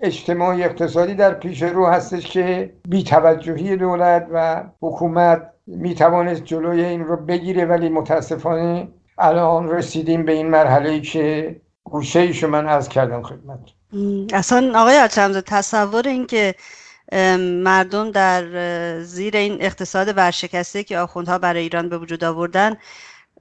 [0.00, 7.16] اجتماعی اقتصادی در پیش رو هستش که بیتوجهی دولت و حکومت می‌توانست جلوی این رو
[7.16, 13.58] بگیره ولی متاسفانه الان رسیدیم به این مرحله که گوشه ایشو من از کردم خدمت.
[14.32, 16.54] اصلا آقای آچمزه تصور این که
[17.62, 18.44] مردم در
[19.00, 22.76] زیر این اقتصاد ورشکسته که آخوندها برای ایران به وجود آوردن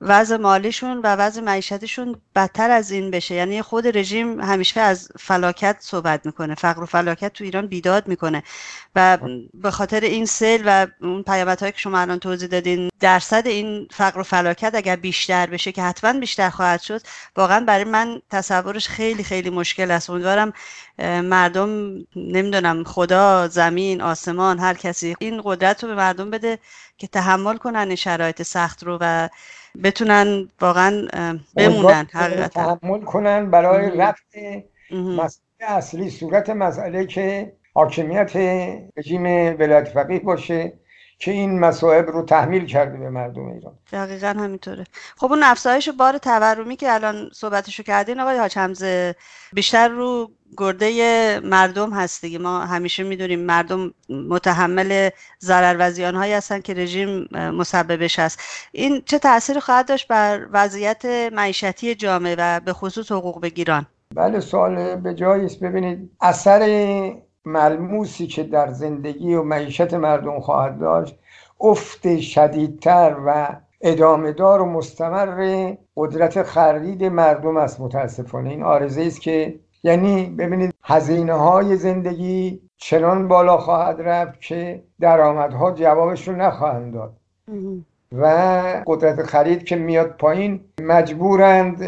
[0.02, 3.36] وضع مالیشون و وضع معیشتشون بدتر از این بشه.
[3.36, 6.56] یعنی خود رژیم همیشه از فلاکت صحبت می‌کنه.
[6.56, 8.44] فقر و فلاکت تو ایران بیداد می‌کنه.
[8.96, 9.18] و
[9.54, 14.20] به خاطر این سیل و اون پیامدهایی که شما الان توضیح دادین درصد این فقر
[14.20, 17.02] و فلاکت اگر بیشتر بشه که حتما بیشتر خواهد شد
[17.36, 20.10] واقعا برای من تصورش خیلی خیلی مشکل است.
[20.10, 20.54] امیدوارم
[21.24, 21.70] مردم
[22.16, 26.60] نمی‌دونم خدا زمین آسمان هر کسی این قدرت رو به مردم بده
[26.98, 29.30] که تحمل کنن شرایط سخت رو و
[29.84, 31.08] بتونن واقعا
[31.58, 34.26] بمونن حقیقتا تحمل کنن برای رفت
[34.92, 38.36] مسئله اصلی صورت مسئله که حاکمیت
[38.98, 39.24] رژیم
[39.60, 40.74] ولایت فقیه باشه.
[41.20, 43.74] که این مسائب رو تحمیل کرده به مردم ایران.
[43.92, 44.84] دقیقا همینطوره.
[45.18, 49.16] خب اون افزایش بار تورمی که الان صحبتشو کردین آقای حاج حمزه
[49.54, 52.40] بیشتر رو گرده مردم هست دیگه.
[52.40, 55.10] ما همیشه می‌دونیم مردم متحمل
[55.42, 58.40] ضرر و زیان هایی هستن که رژیم مسببش هست.
[58.72, 64.40] این چه تاثیر خواهد داشت بر وضعیت معیشتی جامعه و به خصوص حقوق بگیران؟ بله
[64.40, 66.60] سوال به جایی است ببینید اثر
[67.46, 71.20] ملموسی که در زندگی و معیشت مردم خواهد داشت
[71.62, 78.50] افت شدیدتر و ادامه دار و مستمر قدرت خرید مردم است متاسفانه.
[78.50, 85.72] این آرزه است که یعنی ببینید هزینه های زندگی چنان بالا خواهد رفت که درآمدها
[85.72, 87.14] جوابش رو نخواهند داد.
[88.12, 88.26] و
[88.88, 91.84] قدرت خرید که میاد پایین مجبورند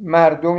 [0.00, 0.56] مردم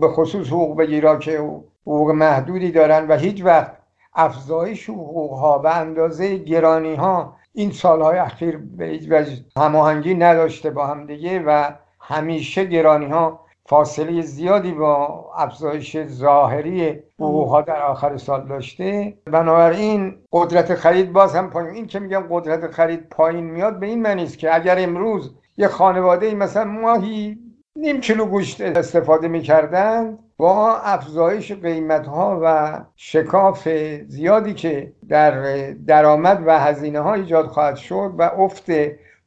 [0.00, 1.40] به خصوص حقوق بگیرا که
[1.86, 3.72] حقوق محدودی دارن و هیچ وقت
[4.14, 10.70] افزایش حقوق ها به اندازه گرانی ها این سالهای اخیر به هیچ وجه هماهنگی نداشته
[10.70, 11.70] با هم دیگه و
[12.00, 19.14] همیشه گرانی ها فاصله زیادی با افزایش ظاهری ها در آخر سال داشته.
[19.24, 21.74] بنابراین قدرت خرید باز هم پایین.
[21.74, 25.68] این که میگم قدرت خرید پایین میاد به این معنی است که اگر امروز یه
[25.68, 27.38] خانواده مثلا ماهی
[27.76, 33.68] نیم کیلو گوشت استفاده می‌کردند با افزایش قیمت ها و شکاف
[34.08, 38.70] زیادی که در درآمد و هزینه ها ایجاد خواهد شد و افت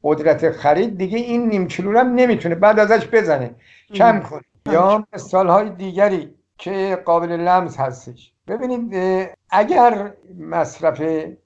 [0.03, 3.55] قدرت خرید دیگه این نیم کیلو هم نمی‌تونه بعد ازش بزنه.
[3.93, 4.41] کم کنه
[4.71, 8.33] یا های دیگری که قابل لمس هستش.
[8.47, 8.95] ببینید
[9.49, 11.01] اگر مصرف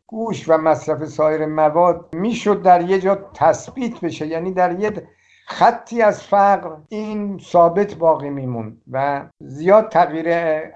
[0.07, 4.91] گوش و مصرف سایر مواد می‌شد در یه جا تثبیت بشه یعنی در یه
[5.51, 10.27] خطی از فقر این ثابت باقی میمون و زیاد تغییر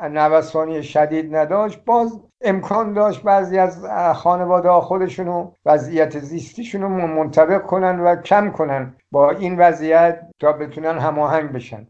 [0.10, 1.86] نوسانی شدید نداشت.
[1.86, 8.96] باز امکان داشت بعضی از خانواده ها خودشونو وضعیت زیستیشونو منطبق کنن و کم کنن
[9.12, 11.88] با این وضعیت تا بتونن هماهنگ بشن.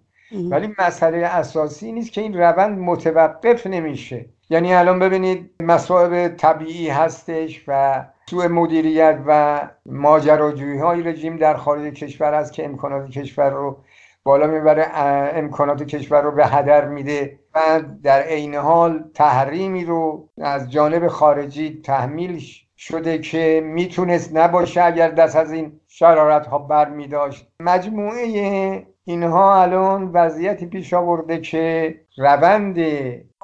[0.52, 4.26] ولی مسئله اساسی نیست که این روند متوقف نمیشه.
[4.50, 11.94] یعنی الان ببینید مسائب طبیعی هستش و سوء مدیریت و ماجراجویی های رژیم در خارج
[11.94, 13.78] کشور است که امکانات کشور رو
[14.24, 14.88] بالا می‌بره
[15.36, 21.82] امکانات کشور رو به هدر میده و در عین حال تحریمی رو از جانب خارجی
[21.84, 22.42] تحمیل
[22.78, 30.12] شده که می‌تونست نباشه اگر دست از این شرارت ها بر میداشت مجموعه اینها الان
[30.14, 32.78] وضعیتی پیش آورده که روند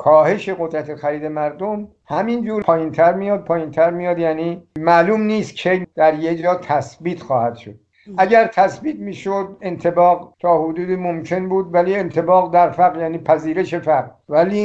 [0.01, 4.19] کاهش قدرت خرید مردم همینجور پایینتر میاد پایینتر میاد.
[4.19, 7.75] یعنی معلوم نیست که در یه جا تثبیت خواهد شد.
[8.17, 14.09] اگر تثبیت می‌شد انتباق تا حدود ممکن بود ولی انتباق در فقر یعنی پذیرش فقر.
[14.29, 14.59] ولی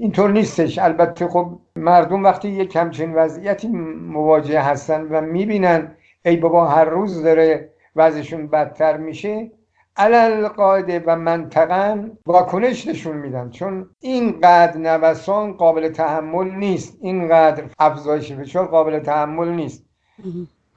[0.00, 0.78] اینطور نیستش.
[0.78, 5.92] البته خب مردم وقتی یک همچین وضعیتی مواجه هستن و می‌بینن
[6.24, 9.50] ای بابا هر روز داره وضعشون بدتر میشه
[9.96, 18.32] علل قاعده و منطقا واکنش نشون میدن چون اینقدر نوسان قابل تحمل نیست اینقدر افزایش
[18.32, 19.84] فشار قابل تحمل نیست.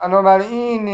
[0.03, 0.89] بنابراین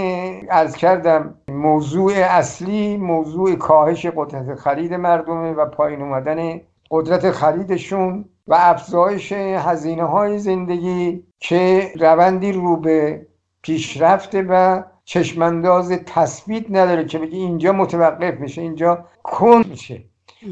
[0.50, 6.62] از کردم موضوع اصلی موضوع کاهش قدرت خرید مردمه و پایین اومدن
[6.92, 13.26] قدرت خریدشون و افزایش هزینه های زندگی که روندی رو به
[13.62, 20.04] پیشرفته و چشمانداز تثبیت نداره که بگی اینجا متوقف میشه اینجا کن میشه.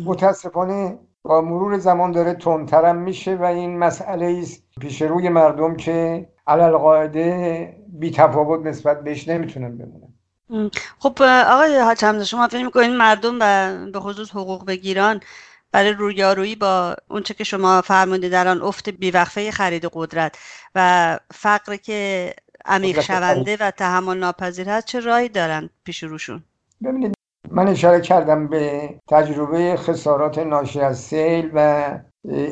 [0.05, 6.27] متاسفانه با مرور زمان داره تندترم میشه و این مسئله است پیش روی مردم که
[6.47, 10.71] علل قاعده بی تفاوت نسبت بهش نمی‌تونن بمونن.
[10.99, 13.39] خب آقای حاج شما فکر می‌کنید مردم
[13.91, 15.19] به خصوص حقوق بگیران
[15.71, 20.37] برای رویارویی با اونچه که شما فرمودید در آن افت بیوقفه خرید قدرت
[20.75, 22.33] و فقر که
[22.67, 24.87] عمیق شونده و تحمل ناپذیر هست.
[24.87, 26.43] چه راهی دارن پیش روشون؟
[26.83, 27.13] ببینید
[27.51, 31.99] من اشاره کردم به تجربه خسارات ناشی از سیل و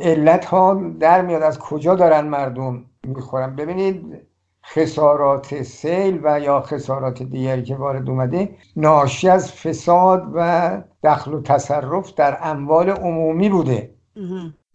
[0.01, 1.41] علت ها در میاد.
[1.41, 4.22] از کجا دارن مردم می‌خورن؟ ببینید
[4.66, 11.41] خسارات سیل و یا خسارات دیگری که وارد اومده ناشی از فساد و دخل و
[11.41, 13.95] تصرف در اموال عمومی بوده.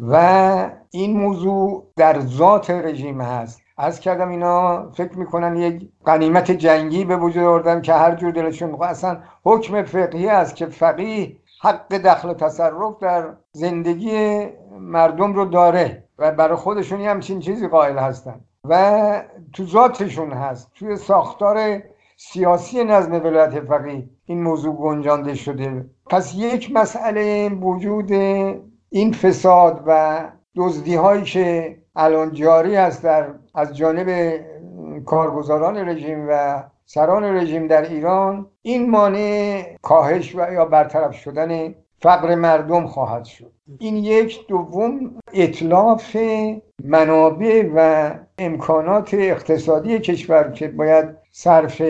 [0.01, 3.63] و این موضوع در ذات رژیم هست.
[3.81, 8.83] از کردم اینا فکر می‌کنن یک قنیمت جنگی به وجود آوردن که هر جور دلشون
[8.83, 14.47] اصلا حکم فقهی است که فقیه حق دخل و تصرف در زندگی
[14.81, 19.23] مردم رو داره و برای خودشون همچین چیزی قائل هستن و
[19.53, 20.71] تو ذاتشون هست.
[20.75, 21.83] توی ساختار
[22.17, 25.87] سیاسی نظم ولایت فقیه این موضوع گنجانده شده.
[26.11, 28.13] پس یک مسئله وجود
[28.91, 30.21] این فساد و
[30.57, 34.41] دزدی هایی که الان جاری است در از جانب
[35.07, 38.47] کارگزاران رژیم و سران رژیم در ایران.
[38.63, 43.53] این مانع کاهش و یا برطرف شدن فقر مردم خواهد شد.
[43.79, 44.47] این یک.
[44.47, 46.17] دوم اطلاف
[46.85, 51.83] منابع و امکانات اقتصادی کشور که باید صرف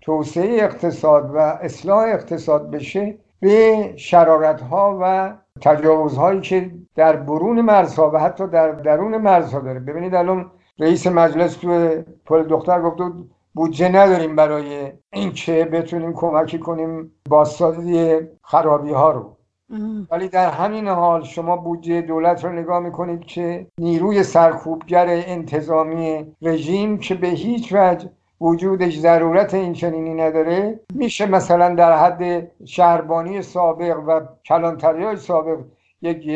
[0.00, 8.10] توسعه اقتصاد و اصلاح اقتصاد بشه به شرارت ها و تجاوزهایی که در برون مرزها
[8.10, 9.80] و حتی در درون مرزها داره.
[9.80, 12.96] ببینید الان رئیس مجلس تو پل دختر گفت
[13.54, 19.36] بودجه نداریم برای اینکه بتونیم کمکی کنیم بازسازی خرابی ها رو.
[20.10, 26.98] ولی در همین حال شما بودجه دولت رو نگاه می‌کنید که نیروی سرکوبگر انتظامی رژیم
[26.98, 28.10] که به هیچ وجه
[28.44, 30.80] وجودش ضرورت این چنینی نداره.
[30.94, 35.58] میشه مثلا در حد شهربانی سابق و کلانتری سابق
[36.02, 36.26] یک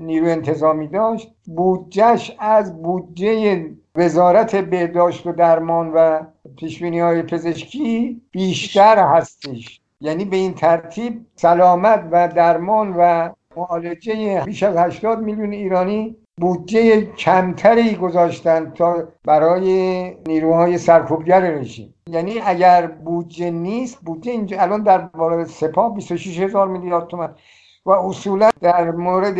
[0.00, 1.34] نیرو انتظامی داشت.
[1.46, 6.20] بودجهش از بودجه وزارت بهداشت و درمان و
[6.56, 9.80] پیشبینی های پزشکی بیشتر هستش.
[10.00, 17.00] یعنی به این ترتیب سلامت و درمان و معالجه بیش از 80 میلیون ایرانی بودجه
[17.00, 21.94] کمتری گذاشتن تا برای نیروهای سرکوبگر رژیم.
[22.06, 27.34] یعنی اگر بودجه نیست بودجه اینجا الان در مورد سپاه 26 هزار میلیارد تومن
[27.86, 29.38] و اصولا در مورد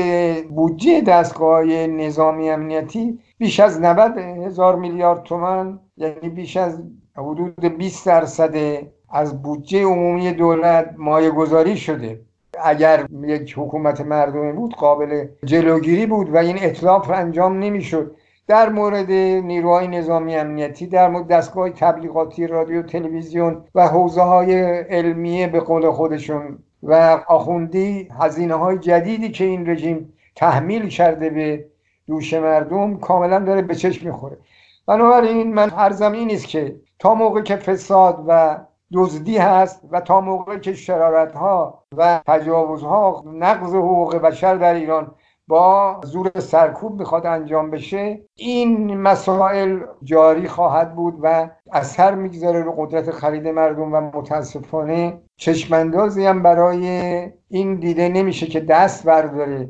[0.48, 6.82] بودجه دستگاه نظامی امنیتی بیش از 90 هزار میلیارد تومن یعنی بیش از
[7.16, 8.56] حدود 20 درصد
[9.10, 12.20] از بودجه عمومی دولت مایه گذاری شده.
[12.62, 18.16] اگر یک حکومت مردمی بود قابل جلوگیری بود و این اطلاف انجام نمی‌شد.
[18.46, 25.46] در مورد نیروهای نظامی امنیتی در مورد دستگاه تبلیغاتی رادیو تلویزیون و حوزه های علمیه
[25.46, 31.64] به قول خودشون و آخوندی هزینه های جدیدی که این رژیم تحمیل کرده به
[32.06, 34.36] دوش مردم کاملا داره به چشم می‌خوره.
[34.86, 38.58] بنابراین من عرضم این نیست که تا موقع که فساد و
[38.92, 44.74] دزدی هست و تا موقعی که شرارت ها و تجاوز ها نقض حقوق بشر در
[44.74, 45.14] ایران
[45.48, 52.72] با زور سرکوب می‌خواد انجام بشه این مسائل جاری خواهد بود و اثر می‌گذاره رو
[52.72, 56.86] قدرت خرید مردم و متاسفانه چشماندازی هم برای
[57.48, 59.68] این دیده نمیشه که دست برداره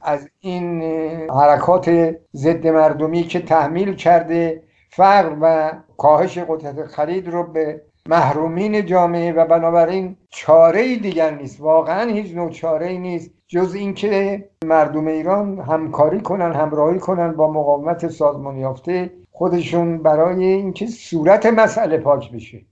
[0.00, 0.82] از این
[1.30, 9.32] حرکات ضد مردمی که تحمیل کرده فقر و کاهش قدرت خرید رو به محرومین جامعه
[9.32, 11.60] و بنابراین چاره دیگر نیست.
[11.60, 13.30] واقعا هیچ نوع چاره ای نیست.
[13.46, 20.86] جز اینکه مردم ایران همکاری کنن همراهی کنن با مقاومت سازمان یافته خودشون برای اینکه
[20.86, 22.62] صورت مسئله پاک بشه.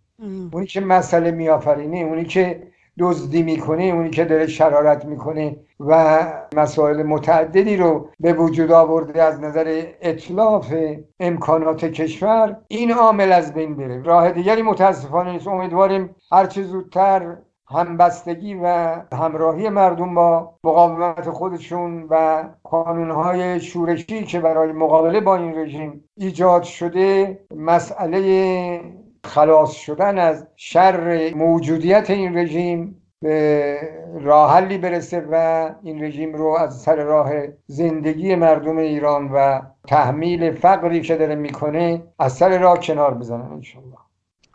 [0.53, 2.63] اونی که مسئله میآفرینه اونی که
[2.99, 6.21] دزدی می‌کنه اونی که داره شرارت می‌کنه و
[6.55, 10.75] مسائل متعددی رو به وجود آورده از نظر اطلاف
[11.21, 14.03] امکانات کشور این عامل از بین بره.
[14.03, 15.49] راه دیگری متاسفانه نیست.
[15.49, 17.37] امیدواریم هرچه زودتر
[17.71, 25.59] همبستگی و همراهی مردم با مقاومت خودشون و قانونهای شورشی که برای مقابله با این
[25.59, 28.81] رژیم ایجاد شده مسئله
[29.25, 33.79] خلاص شدن از شر موجودیت این رژیم به
[34.21, 37.33] راه حلی برسه و این رژیم رو از سر راه
[37.67, 43.97] زندگی مردم ایران و تحمیل فقری که داره می‌کنه از سر راه کنار بزنن انشالله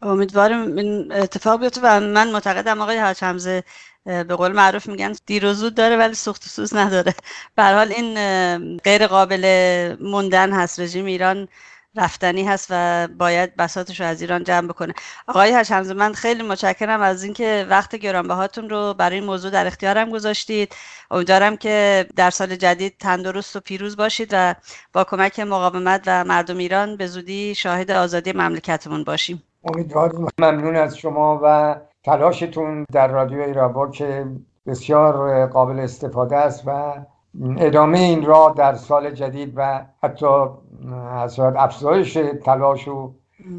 [0.01, 3.63] امیدوارم این اتفاق بیفته و من معتقدم آقای حاج حمزه
[4.05, 7.13] به قول معروف میگن دیر و زود داره ولی سوخت و سوز نداره.
[7.55, 10.79] به حال این غیر قابل موندن هست.
[10.79, 11.47] رژیم ایران
[11.97, 14.93] رفتنی هست و باید بساتش رو از ایران جمع بکنه.
[15.27, 20.09] آقای حمزه من خیلی متشکرم از اینکه وقت گرانبهاتون رو برای این موضوع در اختیارم
[20.09, 20.75] گذاشتید.
[21.11, 24.55] امیدوارم که در سال جدید تندرست و پیروز باشید و
[24.93, 29.43] با کمک مقاومت و مردم ایران به زودی شاهد آزادی مملکتمون باشیم.
[29.63, 34.25] امیدوارم ممنون از شما و تلاشتون در رادیو ایرابا که
[34.65, 36.93] بسیار قابل استفاده است و
[37.57, 40.45] ادامه این را در سال جدید و حتی
[41.55, 43.13] افزایش تلاش و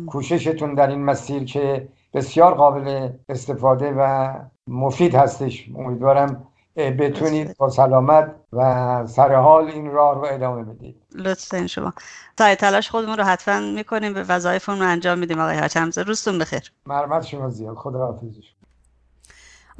[0.07, 4.35] کوششتون در این مسیر که بسیار قابل استفاده و
[4.69, 5.69] مفید هستش.
[5.79, 6.47] امیدوارم
[6.77, 10.97] بتونید با سلامت و سر حال این راه رو ادامه بدید.
[11.15, 11.93] لطفا شما.
[12.37, 15.41] تا تلاش خودمون رو حتما می‌کنیم به وظایفمون رو انجام میدیم.
[15.41, 16.73] آقای حاج روزتون بخیر.
[16.87, 17.77] مرمت شما زیاد.
[17.77, 18.39] خدا حافظ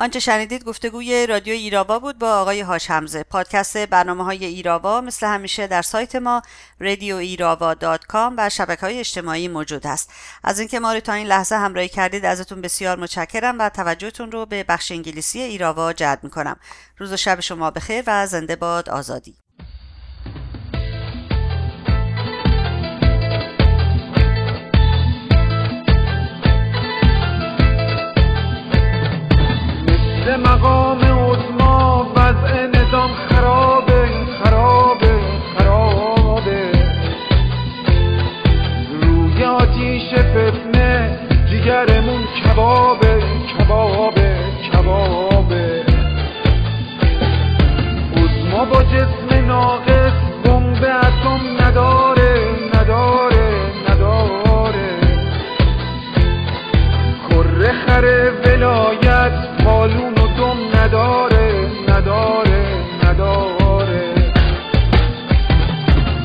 [0.01, 5.27] آنچه شنیدید گفتگوی رادیو ایراوا بود با آقای هاش همزه پادکست برنامه های ایراوا مثل
[5.27, 6.43] همیشه در سایت ما
[6.83, 10.13] radioirava.com و شبکه های اجتماعی موجود است.
[10.45, 14.47] از اینکه ما رو تا این لحظه همراهی کردید ازتون بسیار متشکرم و توجهتون رو
[14.47, 16.57] به بخش انگلیسی ایراوا جلب می‌کنم.
[16.99, 19.48] روز و شب شما بخیر و زنده باد آزادی.
[30.37, 34.09] مقام عظما وضع نظام خرابه
[34.45, 35.21] خرابه
[35.59, 36.73] خرابه.
[39.03, 41.19] روی آتیش فتنه
[41.51, 43.23] جیگرمون کبابه
[43.59, 44.37] کبابه
[44.73, 45.85] کبابه.
[48.17, 50.13] عظما با جسم ناقص
[50.45, 52.41] بمب اتم نداره
[52.75, 53.51] نداره
[53.89, 54.99] نداره.
[57.31, 59.33] کره خره ولایت
[59.65, 60.18] پالون
[60.89, 62.65] نداره نداره
[63.05, 64.33] نداره.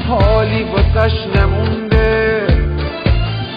[0.07, 2.47] حالی واسش نمونده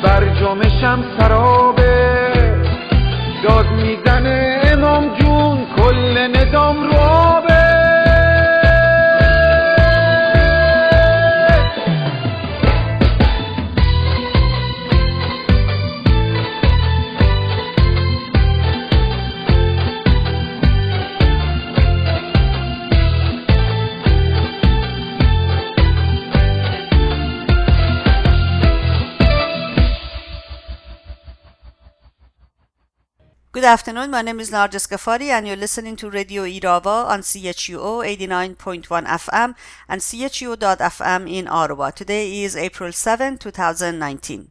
[0.02, 2.16] برجامشم سرابه.
[3.42, 6.95] داد می‌زنه امام جون کل نظام رو
[33.56, 34.10] Good afternoon.
[34.10, 39.54] My name is Narges Ghaffari, and you're listening to Radio Irava on CHUO 89.1 FM
[39.88, 41.90] and CHUO.FM in Ottawa.
[41.90, 44.50] Today is April 7, 2019.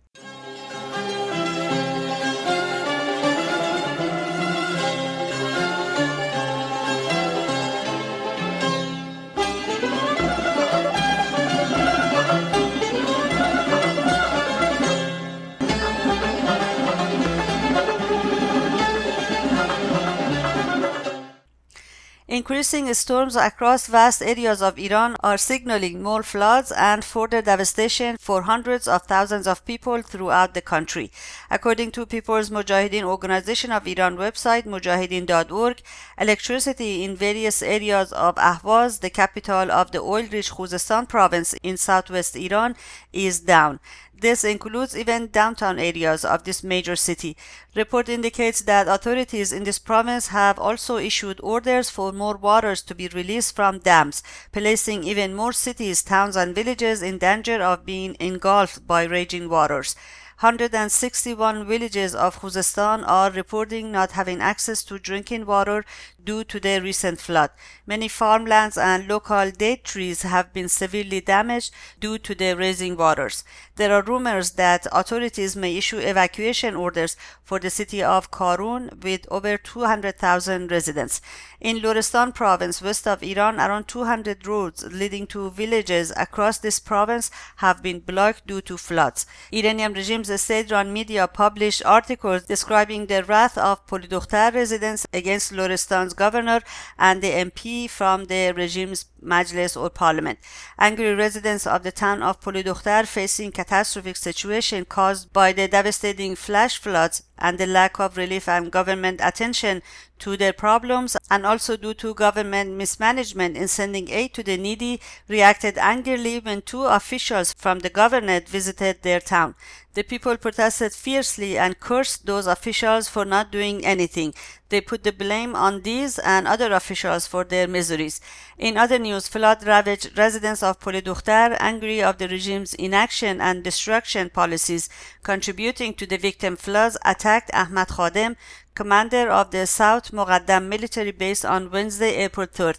[22.36, 28.42] Increasing storms across vast areas of Iran are signaling more floods and further devastation for
[28.42, 31.12] hundreds of thousands of people throughout the country.
[31.50, 35.82] According to People's Mujahideen Organization of Iran website mujahideen.org,
[36.20, 42.36] electricity in various areas of Ahvaz, the capital of the oil-rich Khuzestan province in southwest
[42.36, 42.76] Iran,
[43.14, 43.80] is down.
[44.26, 47.38] This includes even downtown areas of this major city.
[47.76, 52.96] Report indicates that authorities in this province have also issued orders for more waters to
[52.96, 58.18] be released from dams, placing even more cities, towns, and villages in danger of being
[58.20, 59.96] engulfed by raging waters.
[60.42, 65.86] 161 villages of Khuzestan are reporting not having access to drinking water
[66.22, 67.52] due to the recent flood.
[67.88, 71.72] Many farmlands and local date trees have been severely damaged
[72.02, 73.46] due to the rising waters.
[73.78, 77.16] There are rumors that authorities may issue evacuation orders
[77.46, 81.22] for the city of Karun with over 200,000 residents.
[81.62, 87.32] In Lorestan province, west of Iran, around 200 roads leading to villages across this province
[87.58, 89.26] have been blocked due to floods.
[89.54, 96.62] Iranian regime's state-run media published articles describing the wrath of Polidukhtar residents against Lorestan's governor
[96.98, 100.40] and the MP from the regime's Majlis or parliament.
[100.78, 106.78] Angry residents of the town of Polidukhtar facing catastrophic situation caused by the devastating flash
[106.78, 109.82] floods and the lack of relief and government attention
[110.20, 115.00] to their problems and also due to government mismanagement in sending aid to the needy
[115.28, 119.56] reacted angrily when two officials from the government visited their town.
[119.96, 124.34] The people protested fiercely and cursed those officials for not doing anything.
[124.68, 128.20] They put the blame on these and other officials for their miseries.
[128.58, 134.30] In other news, flood ravaged residents of Polidukhtar, angry of the regime's inaction and destruction
[134.32, 134.90] policies
[135.24, 138.36] contributing to the victim floods, attacked Ahmad Khadem,
[138.76, 142.78] commander of the South Mogaddam military base on Wednesday, April 3rd.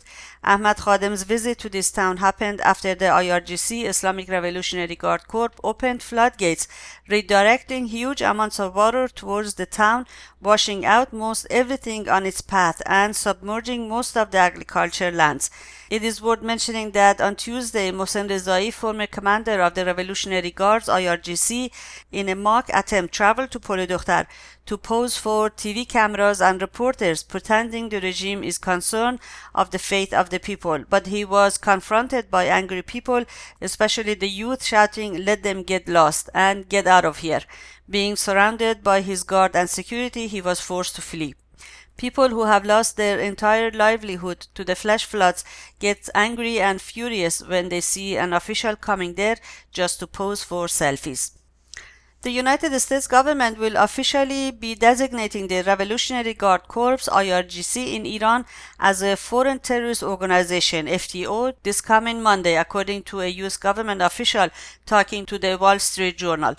[0.49, 6.05] Ahmad Khadem's visit to this town happened after the IRGC Islamic Revolutionary Guard Corps opened
[6.05, 6.69] floodgates,
[7.11, 10.07] redirecting huge amounts of water towards the town,
[10.41, 15.51] washing out most everything on its path and submerging most of the agriculture lands.
[15.91, 20.87] It is worth mentioning that on Tuesday, Mohsen Rezai, former commander of the Revolutionary Guards
[20.89, 21.71] IRGC,
[22.13, 24.27] in a mock attempt traveled to Polidukhtar
[24.67, 29.21] to pose for TV cameras and reporters, pretending the regime is concerned
[29.55, 30.85] of the fate of the people.
[30.89, 33.25] But he was confronted by angry people,
[33.61, 37.43] especially the youth, shouting, Let them get lost and get out of here.
[37.89, 41.35] Being surrounded by his guard and security, he was forced to flee.
[41.97, 45.45] People who have lost their entire livelihood to the flash floods
[45.79, 49.39] get angry and furious when they see an official coming there
[49.73, 51.33] just to pose for selfies.
[52.27, 58.47] The United States government will officially be designating the Revolutionary Guard Corps IRGC in Iran
[58.81, 64.49] as a foreign terrorist organization FTO this coming Monday according to a US government official
[64.87, 66.57] talking to the Wall Street Journal.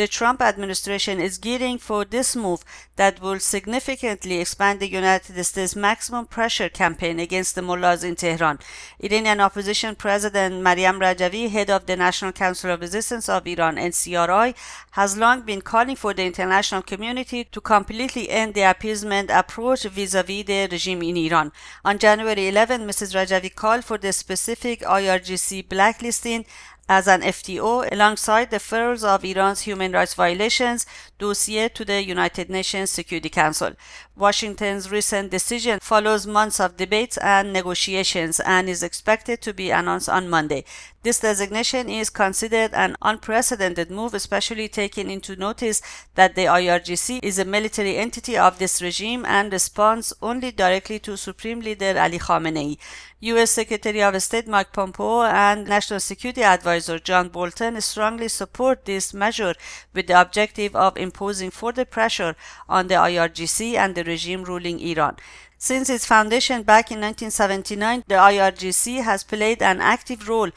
[0.00, 2.64] The Trump administration is gearing for this move
[2.96, 8.60] that will significantly expand the United States maximum pressure campaign against the mullahs in Tehran.
[8.98, 14.54] Iranian opposition president Mariam Rajavi, head of the National Council of Resistance of Iran NCRI,
[14.92, 20.46] has long been calling for the international community to completely end the appeasement approach vis-a-vis
[20.46, 21.52] the regime in Iran.
[21.84, 23.14] On January 11, Mrs.
[23.14, 26.46] Rajavi called for the specific IRGC blacklisting
[26.90, 30.86] as an FTO alongside the referrals of Iran's human rights violations
[31.20, 33.74] dossier to the United Nations Security Council.
[34.20, 40.10] Washington's recent decision follows months of debates and negotiations and is expected to be announced
[40.10, 40.64] on Monday.
[41.02, 45.80] This designation is considered an unprecedented move, especially taking into notice
[46.14, 51.16] that the IRGC is a military entity of this regime and responds only directly to
[51.16, 52.76] Supreme Leader Ali Khamenei.
[53.22, 53.50] U.S.
[53.50, 59.54] Secretary of State Mike Pompeo and National Security Advisor John Bolton strongly support this measure
[59.94, 62.34] with the objective of imposing further pressure
[62.66, 65.16] on the IRGC and the regime ruling Iran.
[65.62, 70.50] Since its foundation back in 1979, the IRGC has played an active role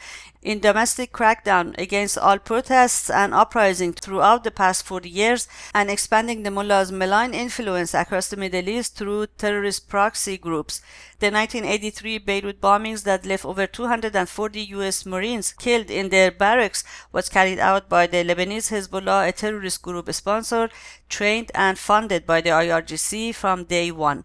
[0.44, 6.42] in domestic crackdown against all protests and uprisings throughout the past 40 years and expanding
[6.42, 10.82] the mullah's malign influence across the Middle East through terrorist proxy groups.
[11.18, 17.30] The 1983 Beirut bombings that left over 240 US Marines killed in their barracks was
[17.30, 20.70] carried out by the Lebanese Hezbollah, a terrorist group sponsored,
[21.08, 24.24] trained, and funded by the IRGC from day one.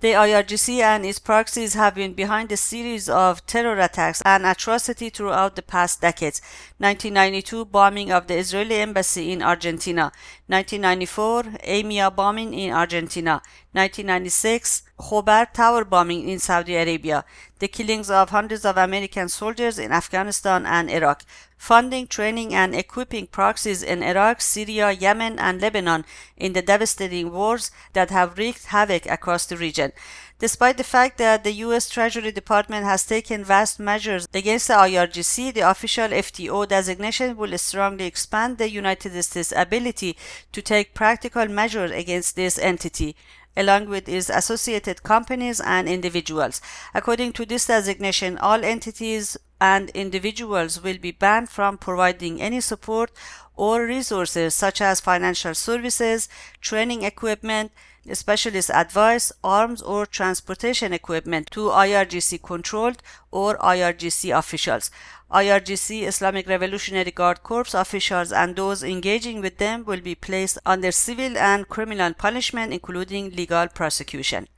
[0.00, 5.10] The IRGC and its proxies have been behind a series of terror attacks and atrocity
[5.10, 6.40] throughout the past decades.
[6.78, 10.10] 1992 bombing of the Israeli embassy in Argentina,
[10.46, 13.42] 1994 EMIA bombing in Argentina,
[13.72, 17.22] 1996 Khobar tower bombing in Saudi Arabia,
[17.58, 21.24] the killings of hundreds of American soldiers in Afghanistan and Iraq,
[21.60, 27.70] funding, training, and equipping proxies in Iraq, Syria, Yemen, and Lebanon in the devastating wars
[27.92, 29.92] that have wreaked havoc across the region.
[30.38, 31.90] Despite the fact that the U.S.
[31.90, 38.06] Treasury Department has taken vast measures against the IRGC, the official FTO designation will strongly
[38.06, 40.16] expand the United States' ability
[40.52, 43.14] to take practical measures against this entity
[43.56, 46.60] along with its associated companies and individuals.
[46.94, 53.10] According to this designation, all entities and individuals will be banned from providing any support
[53.56, 56.28] or resources such as financial services,
[56.60, 57.72] training equipment,
[58.14, 64.90] specialist advice, arms or transportation equipment to IRGC controlled or IRGC officials.
[65.30, 70.90] IRGC Islamic Revolutionary Guard Corps officials and those engaging with them will be placed under
[70.90, 74.48] civil and criminal punishment including legal prosecution.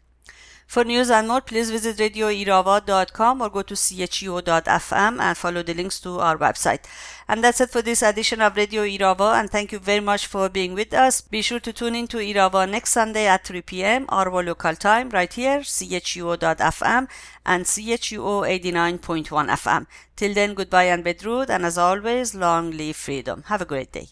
[0.73, 6.01] For news and more, please visit radioirava.com or go to chu.fm and follow the links
[6.01, 6.87] to our website.
[7.29, 10.49] And that's it for this edition of Radio Irava, and thank you very much for
[10.49, 11.21] being with us.
[11.21, 14.07] Be sure to tune in to Irava next Sunday at 3 p.m.
[14.09, 17.07] our local time right here, chu.fm
[17.45, 19.87] and chu 89.1 FM.
[20.17, 23.43] Till then, goodbye and bedrood, and as always, long live freedom.
[23.49, 24.09] Have a great day.